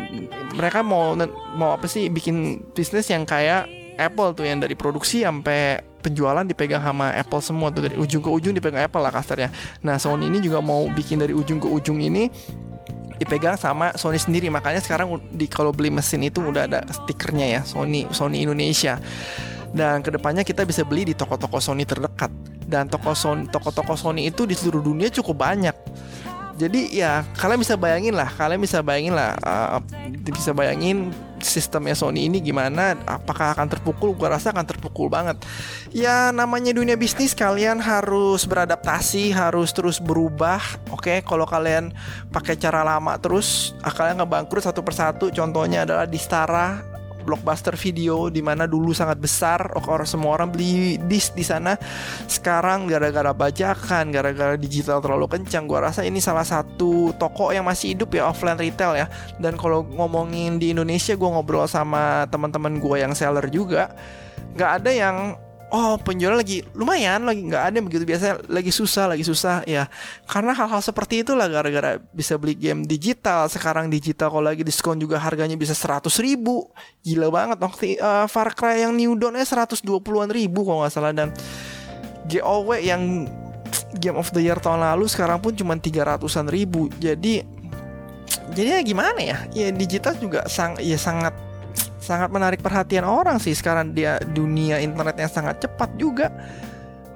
mereka 0.54 0.86
mau 0.86 1.18
mau 1.58 1.74
apa 1.74 1.90
sih? 1.90 2.06
Bikin 2.06 2.70
bisnis 2.70 3.10
yang 3.10 3.26
kayak 3.26 3.66
Apple 3.98 4.32
tuh 4.32 4.46
yang 4.46 4.62
dari 4.62 4.78
produksi 4.78 5.26
sampai 5.26 5.91
penjualan 6.02 6.42
dipegang 6.42 6.82
sama 6.82 7.14
Apple 7.14 7.38
semua 7.38 7.70
tuh 7.70 7.86
dari 7.86 7.94
ujung 7.94 8.18
ke 8.18 8.28
ujung 8.28 8.50
dipegang 8.50 8.82
Apple 8.82 8.98
lah 8.98 9.14
kasarnya. 9.14 9.54
Nah 9.86 9.96
Sony 10.02 10.26
ini 10.26 10.42
juga 10.42 10.58
mau 10.58 10.90
bikin 10.90 11.22
dari 11.22 11.30
ujung 11.30 11.62
ke 11.62 11.70
ujung 11.70 12.02
ini 12.02 12.26
dipegang 13.22 13.54
sama 13.54 13.94
Sony 13.94 14.18
sendiri. 14.18 14.50
Makanya 14.50 14.82
sekarang 14.82 15.22
di 15.30 15.46
kalau 15.46 15.70
beli 15.70 15.94
mesin 15.94 16.26
itu 16.26 16.42
udah 16.42 16.66
ada 16.66 16.82
stikernya 16.90 17.46
ya 17.46 17.60
Sony 17.62 18.10
Sony 18.10 18.42
Indonesia. 18.42 18.98
Dan 19.72 20.04
ke 20.04 20.12
depannya 20.12 20.44
kita 20.44 20.68
bisa 20.68 20.84
beli 20.84 21.08
di 21.08 21.14
toko-toko 21.16 21.56
Sony 21.56 21.88
terdekat. 21.88 22.28
Dan 22.66 22.90
toko 22.90 23.14
Sony 23.14 23.48
toko-toko 23.48 23.94
Sony 23.94 24.28
itu 24.28 24.44
di 24.44 24.52
seluruh 24.58 24.82
dunia 24.82 25.08
cukup 25.08 25.46
banyak. 25.46 25.76
Jadi 26.60 26.92
ya 26.92 27.24
kalian 27.40 27.64
bisa 27.64 27.80
bayangin 27.80 28.12
lah 28.12 28.28
kalian 28.28 28.60
bisa 28.60 28.84
bayangin 28.84 29.16
lah 29.16 29.34
uh, 29.40 29.80
bisa 30.20 30.52
bayangin 30.52 31.08
sistemnya 31.42 31.94
Sony 31.98 32.30
ini 32.30 32.38
gimana 32.38 32.94
apakah 33.06 33.54
akan 33.54 33.66
terpukul? 33.66 34.14
Gue 34.14 34.30
rasa 34.30 34.54
akan 34.54 34.66
terpukul 34.66 35.10
banget. 35.10 35.42
Ya 35.90 36.30
namanya 36.30 36.70
dunia 36.74 36.94
bisnis 36.94 37.34
kalian 37.34 37.82
harus 37.82 38.46
beradaptasi 38.46 39.34
harus 39.34 39.74
terus 39.74 39.98
berubah. 39.98 40.62
Oke 40.94 41.18
okay? 41.18 41.18
kalau 41.22 41.44
kalian 41.44 41.90
pakai 42.30 42.54
cara 42.58 42.86
lama 42.86 43.18
terus 43.18 43.74
kalian 43.82 44.22
ngebangkrut 44.22 44.62
satu 44.62 44.84
persatu. 44.84 45.28
Contohnya 45.34 45.82
adalah 45.88 46.06
di 46.06 46.20
Stara 46.20 46.91
blockbuster 47.22 47.74
video 47.78 48.28
di 48.28 48.42
mana 48.44 48.66
dulu 48.68 48.90
sangat 48.90 49.18
besar 49.22 49.72
orang 49.88 50.06
semua 50.06 50.36
orang 50.36 50.50
beli 50.50 50.98
disk 51.06 51.32
di 51.38 51.46
sana. 51.46 51.78
Sekarang 52.26 52.90
gara-gara 52.90 53.32
bajakan 53.32 54.10
gara-gara 54.10 54.58
digital 54.58 54.98
terlalu 55.00 55.30
kencang 55.30 55.64
gua 55.70 55.88
rasa 55.90 56.02
ini 56.04 56.18
salah 56.18 56.44
satu 56.44 57.14
toko 57.16 57.54
yang 57.54 57.64
masih 57.64 57.94
hidup 57.96 58.12
ya 58.12 58.28
offline 58.28 58.58
retail 58.58 58.98
ya. 58.98 59.06
Dan 59.38 59.54
kalau 59.54 59.86
ngomongin 59.86 60.58
di 60.58 60.74
Indonesia 60.74 61.14
gua 61.16 61.38
ngobrol 61.38 61.64
sama 61.70 62.26
teman-teman 62.28 62.76
gua 62.82 63.00
yang 63.00 63.14
seller 63.14 63.46
juga 63.48 63.94
nggak 64.52 64.70
ada 64.82 64.90
yang 64.92 65.16
oh 65.72 65.96
penjualan 65.96 66.36
lagi 66.36 66.60
lumayan 66.76 67.24
lagi 67.24 67.42
nggak 67.48 67.64
ada 67.72 67.78
begitu. 67.80 68.04
Biasa 68.04 68.44
lagi 68.46 68.68
susah 68.68 69.08
lagi 69.08 69.24
susah 69.24 69.64
ya. 69.64 69.88
Karena 70.28 70.52
hal-hal 70.52 70.84
seperti 70.84 71.24
itulah 71.24 71.48
gara-gara 71.48 71.96
bisa 72.12 72.36
beli 72.36 72.54
game 72.54 72.84
digital. 72.84 73.48
Sekarang 73.48 73.88
digital 73.88 74.28
kalau 74.28 74.44
lagi 74.44 74.62
diskon 74.62 75.00
juga 75.00 75.16
harganya 75.16 75.56
bisa 75.56 75.72
seratus 75.72 76.20
ribu. 76.20 76.68
Gila 77.02 77.32
banget. 77.32 77.58
Waktu 77.58 77.96
uh, 77.98 78.28
Far 78.28 78.52
Cry 78.52 78.84
yang 78.84 78.92
New 78.94 79.16
Dawn 79.16 79.40
seratus 79.42 79.80
dua 79.80 79.98
puluhan 79.98 80.28
ribu 80.28 80.62
kalau 80.62 80.84
nggak 80.84 80.92
salah. 80.92 81.16
Dan 81.16 81.32
GOW 82.28 82.78
yang 82.78 83.26
Game 83.96 84.20
of 84.20 84.28
the 84.36 84.44
Year 84.44 84.60
tahun 84.60 84.84
lalu 84.84 85.08
sekarang 85.08 85.40
pun 85.40 85.56
cuma 85.56 85.74
tiga 85.80 86.04
ratusan 86.04 86.46
ribu. 86.52 86.92
Jadi 87.00 87.40
jadi 88.52 88.78
ya 88.78 88.80
gimana 88.84 89.20
ya? 89.20 89.38
Ya 89.56 89.72
digital 89.72 90.12
juga 90.20 90.44
sang 90.44 90.76
ya 90.76 91.00
sangat 91.00 91.32
sangat 92.02 92.28
menarik 92.34 92.58
perhatian 92.58 93.06
orang 93.06 93.38
sih. 93.38 93.54
Sekarang 93.54 93.94
dia 93.94 94.18
dunia 94.20 94.82
internet 94.82 95.16
yang 95.22 95.30
sangat 95.30 95.62
cepat 95.62 95.94
juga. 95.94 96.28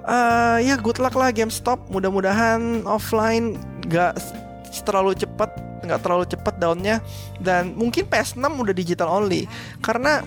Uh, 0.07 0.63
ya 0.63 0.79
good 0.79 0.97
luck 1.03 1.13
lah 1.19 1.35
GameStop. 1.35 1.91
Mudah-mudahan 1.91 2.87
offline 2.87 3.59
gak 3.91 4.15
terlalu 4.87 5.13
cepat 5.13 5.51
nggak 5.77 6.03
terlalu 6.03 6.25
cepat 6.27 6.59
daunnya 6.59 6.99
dan 7.39 7.71
mungkin 7.77 8.03
PS6 8.07 8.43
udah 8.43 8.75
digital 8.75 9.11
only. 9.11 9.45
Karena 9.83 10.23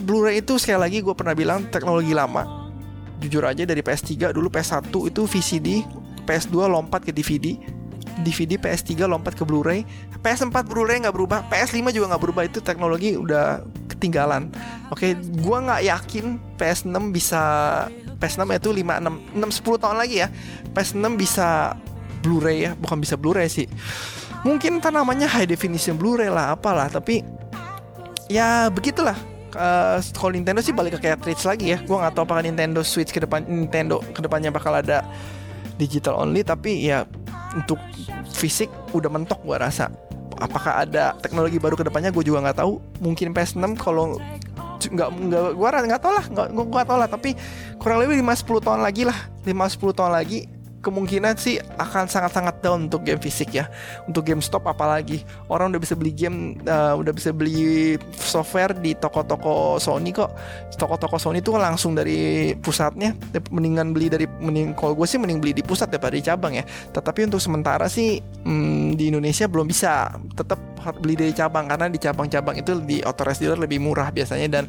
Blu-ray 0.00 0.40
itu 0.40 0.56
sekali 0.56 0.80
lagi 0.80 0.98
gue 1.04 1.12
pernah 1.12 1.36
bilang 1.36 1.68
teknologi 1.68 2.16
lama. 2.16 2.72
Jujur 3.20 3.44
aja 3.44 3.68
dari 3.68 3.84
PS3 3.84 4.32
dulu 4.32 4.48
PS1 4.48 4.88
itu 4.88 5.28
VCD 5.28 5.84
PS2 6.24 6.56
lompat 6.72 7.04
ke 7.04 7.12
DVD 7.12 7.60
DVD 8.24 8.60
PS3 8.60 9.04
lompat 9.04 9.36
ke 9.36 9.44
Blu-ray. 9.44 9.84
PS4 10.20 10.52
Blu-ray 10.64 11.04
nggak 11.04 11.14
berubah 11.16 11.44
PS5 11.48 11.92
juga 11.92 12.16
nggak 12.16 12.22
berubah. 12.22 12.42
Itu 12.48 12.64
teknologi 12.64 13.16
udah 13.16 13.64
ketinggalan. 14.00 14.48
Oke, 14.88 15.12
okay, 15.12 15.20
gua 15.44 15.60
nggak 15.60 15.82
yakin 15.84 16.40
PS6 16.56 16.96
bisa 17.12 17.42
PS6 18.16 18.48
itu 18.56 18.70
5 18.72 19.36
6 19.36 19.36
6 19.36 19.76
10 19.76 19.82
tahun 19.84 19.96
lagi 20.00 20.24
ya. 20.24 20.28
PS6 20.72 21.04
bisa 21.20 21.76
Blu-ray 22.24 22.68
ya, 22.68 22.70
bukan 22.76 23.00
bisa 23.00 23.20
Blu-ray 23.20 23.52
sih. 23.52 23.68
Mungkin 24.40 24.80
kan 24.80 24.96
namanya 24.96 25.28
high 25.28 25.48
definition 25.48 26.00
Blu-ray 26.00 26.32
lah 26.32 26.56
apalah, 26.56 26.88
tapi 26.88 27.20
ya 28.32 28.72
begitulah. 28.72 29.16
Uh, 29.50 29.98
kalau 30.14 30.30
Nintendo 30.32 30.62
sih 30.62 30.70
balik 30.70 30.96
ke 30.96 31.12
cartridge 31.12 31.44
lagi 31.44 31.76
ya. 31.76 31.78
Gua 31.84 32.04
nggak 32.04 32.16
tahu 32.16 32.24
apakah 32.24 32.44
Nintendo 32.44 32.80
Switch 32.80 33.12
ke 33.12 33.20
depan 33.20 33.44
Nintendo 33.44 34.00
ke 34.00 34.24
depannya 34.24 34.48
bakal 34.48 34.72
ada 34.72 35.04
digital 35.80 36.20
only 36.20 36.44
tapi 36.44 36.84
ya 36.84 37.08
untuk 37.56 37.80
fisik 38.36 38.68
udah 38.92 39.08
mentok 39.08 39.40
gua 39.42 39.64
rasa 39.64 39.88
apakah 40.40 40.82
ada 40.82 41.14
teknologi 41.20 41.60
baru 41.60 41.76
ke 41.76 41.84
depannya 41.86 42.10
gue 42.10 42.24
juga 42.24 42.40
nggak 42.48 42.58
tahu. 42.64 42.80
Mungkin 43.04 43.36
PS6 43.36 43.76
kalau 43.76 44.16
nggak 44.80 45.08
nggak 45.12 45.42
gue 45.54 45.68
nggak 45.68 46.02
tahu 46.02 46.12
lah. 46.16 46.24
Nggak 46.26 46.46
gue 46.50 46.64
nggak 46.64 46.88
tahu 46.88 46.98
lah. 46.98 47.08
Tapi 47.12 47.30
kurang 47.76 48.00
lebih 48.02 48.18
5 48.24 48.48
10 48.48 48.66
tahun 48.66 48.80
lagi 48.80 49.02
lah. 49.04 49.18
5 49.44 49.52
10 49.52 49.98
tahun 49.98 50.12
lagi 50.16 50.59
kemungkinan 50.80 51.36
sih 51.36 51.60
akan 51.60 52.08
sangat-sangat 52.08 52.64
down 52.64 52.88
untuk 52.88 53.04
game 53.04 53.20
fisik 53.20 53.52
ya. 53.52 53.68
Untuk 54.08 54.24
game 54.24 54.40
stop 54.40 54.64
apalagi 54.66 55.22
orang 55.52 55.76
udah 55.76 55.80
bisa 55.80 55.94
beli 55.94 56.12
game, 56.12 56.56
uh, 56.64 56.96
udah 56.96 57.12
bisa 57.12 57.30
beli 57.30 57.96
software 58.16 58.72
di 58.76 58.96
toko-toko 58.96 59.76
Sony 59.76 60.10
kok. 60.10 60.32
Toko-toko 60.80 61.20
Sony 61.20 61.44
tuh 61.44 61.60
langsung 61.60 61.92
dari 61.92 62.52
pusatnya. 62.56 63.12
Mendingan 63.52 63.92
beli 63.92 64.08
dari, 64.08 64.26
mending 64.26 64.72
kalau 64.72 64.96
gue 64.96 65.06
sih 65.06 65.20
mending 65.20 65.38
beli 65.38 65.52
di 65.52 65.62
pusat 65.62 65.92
daripada 65.92 66.16
di 66.16 66.24
cabang 66.24 66.56
ya. 66.56 66.64
Tetapi 66.66 67.28
untuk 67.28 67.40
sementara 67.40 67.86
sih 67.86 68.18
hmm, 68.20 68.96
di 68.96 69.12
Indonesia 69.12 69.44
belum 69.46 69.68
bisa. 69.68 70.16
Tetap 70.32 70.58
beli 71.04 71.14
dari 71.14 71.36
cabang 71.36 71.68
karena 71.68 71.92
di 71.92 72.00
cabang-cabang 72.00 72.56
itu 72.56 72.80
di 72.80 73.04
authorized 73.04 73.44
dealer 73.44 73.60
lebih 73.60 73.84
murah 73.84 74.08
biasanya 74.08 74.48
dan 74.48 74.64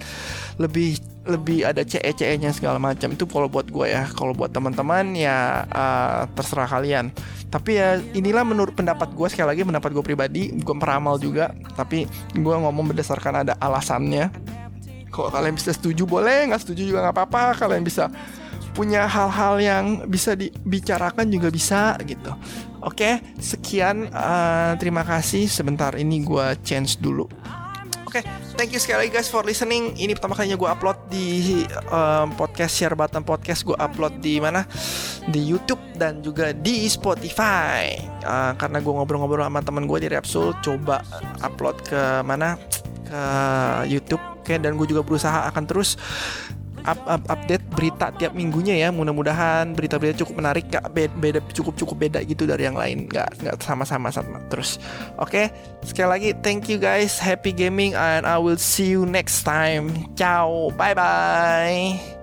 lebih 0.60 1.00
lebih 1.22 1.62
ada 1.62 1.86
CE-CE-nya 1.86 2.50
segala 2.50 2.82
macam. 2.82 3.14
Itu 3.14 3.30
kalau 3.30 3.46
buat 3.46 3.70
gue 3.70 3.88
ya. 3.94 4.10
Kalau 4.10 4.34
buat 4.34 4.50
teman-teman 4.50 5.14
ya 5.14 5.66
uh, 5.70 6.26
terserah 6.34 6.66
kalian. 6.66 7.14
Tapi 7.52 7.78
ya 7.78 8.00
inilah 8.18 8.42
menurut 8.42 8.74
pendapat 8.74 9.14
gue 9.14 9.28
sekali 9.30 9.54
lagi 9.54 9.62
pendapat 9.62 9.92
gue 9.94 10.04
pribadi 10.04 10.50
gue 10.50 10.76
peramal 10.78 11.22
juga. 11.22 11.54
Tapi 11.78 12.10
gue 12.34 12.56
ngomong 12.58 12.90
berdasarkan 12.90 13.46
ada 13.46 13.54
alasannya. 13.62 14.34
Kalau 15.12 15.30
kalian 15.30 15.54
bisa 15.54 15.76
setuju 15.76 16.10
boleh. 16.10 16.50
Nggak 16.50 16.62
setuju 16.66 16.82
juga 16.90 17.06
nggak 17.06 17.16
apa-apa. 17.16 17.44
Kalian 17.60 17.86
bisa 17.86 18.10
punya 18.72 19.04
hal-hal 19.04 19.60
yang 19.60 19.86
bisa 20.08 20.34
dibicarakan 20.34 21.28
juga 21.28 21.52
bisa 21.54 22.00
gitu. 22.02 22.34
Oke 22.82 23.22
sekian. 23.38 24.10
Uh, 24.10 24.74
terima 24.82 25.06
kasih. 25.06 25.46
Sebentar 25.46 25.94
ini 25.94 26.26
gue 26.26 26.58
change 26.66 26.98
dulu. 26.98 27.30
Oke, 28.12 28.28
thank 28.62 28.78
you 28.78 28.78
sekali 28.78 29.10
lagi 29.10 29.18
guys 29.18 29.26
for 29.26 29.42
listening. 29.42 29.98
Ini 29.98 30.14
pertama 30.14 30.38
kalinya 30.38 30.54
gue 30.54 30.70
upload 30.70 31.10
di 31.10 31.66
um, 31.90 32.30
podcast 32.38 32.78
Share 32.78 32.94
Button 32.94 33.26
Podcast. 33.26 33.66
Gue 33.66 33.74
upload 33.74 34.22
di 34.22 34.38
mana? 34.38 34.70
Di 35.34 35.42
YouTube 35.42 35.82
dan 35.98 36.22
juga 36.22 36.54
di 36.54 36.86
Spotify. 36.86 37.98
Uh, 38.22 38.54
karena 38.62 38.78
gue 38.78 38.94
ngobrol-ngobrol 38.94 39.50
sama 39.50 39.66
teman 39.66 39.90
gue 39.90 40.06
di 40.06 40.14
Repsul, 40.14 40.54
coba 40.62 41.02
upload 41.42 41.82
ke 41.90 42.22
mana? 42.22 42.54
Ke 43.02 43.22
YouTube. 43.90 44.22
Oke, 44.38 44.54
okay, 44.54 44.58
dan 44.62 44.78
gue 44.78 44.86
juga 44.86 45.02
berusaha 45.02 45.50
akan 45.50 45.66
terus 45.66 45.98
up, 46.86 47.00
up, 47.08 47.24
update 47.30 47.64
berita 47.74 48.14
tiap 48.16 48.34
minggunya 48.34 48.78
ya. 48.78 48.90
Mudah-mudahan 48.90 49.74
berita-berita 49.74 50.22
cukup 50.26 50.44
menarik 50.44 50.70
gak 50.70 50.86
beda, 50.94 51.40
cukup 51.54 51.74
cukup 51.78 51.96
beda 51.98 52.20
gitu 52.26 52.46
dari 52.46 52.68
yang 52.68 52.78
lain. 52.78 53.10
Nggak 53.10 53.30
nggak 53.42 53.56
sama-sama 53.62 54.14
sama 54.14 54.38
terus. 54.48 54.78
Oke 55.18 55.50
okay? 55.52 55.86
sekali 55.86 56.10
lagi 56.10 56.30
thank 56.42 56.70
you 56.70 56.78
guys. 56.78 57.18
Happy 57.18 57.52
gaming 57.52 57.98
and 57.98 58.24
I 58.26 58.38
will 58.38 58.60
see 58.60 58.94
you 58.94 59.04
next 59.04 59.44
time. 59.44 59.94
Ciao 60.16 60.70
bye 60.78 60.94
bye 60.94 62.21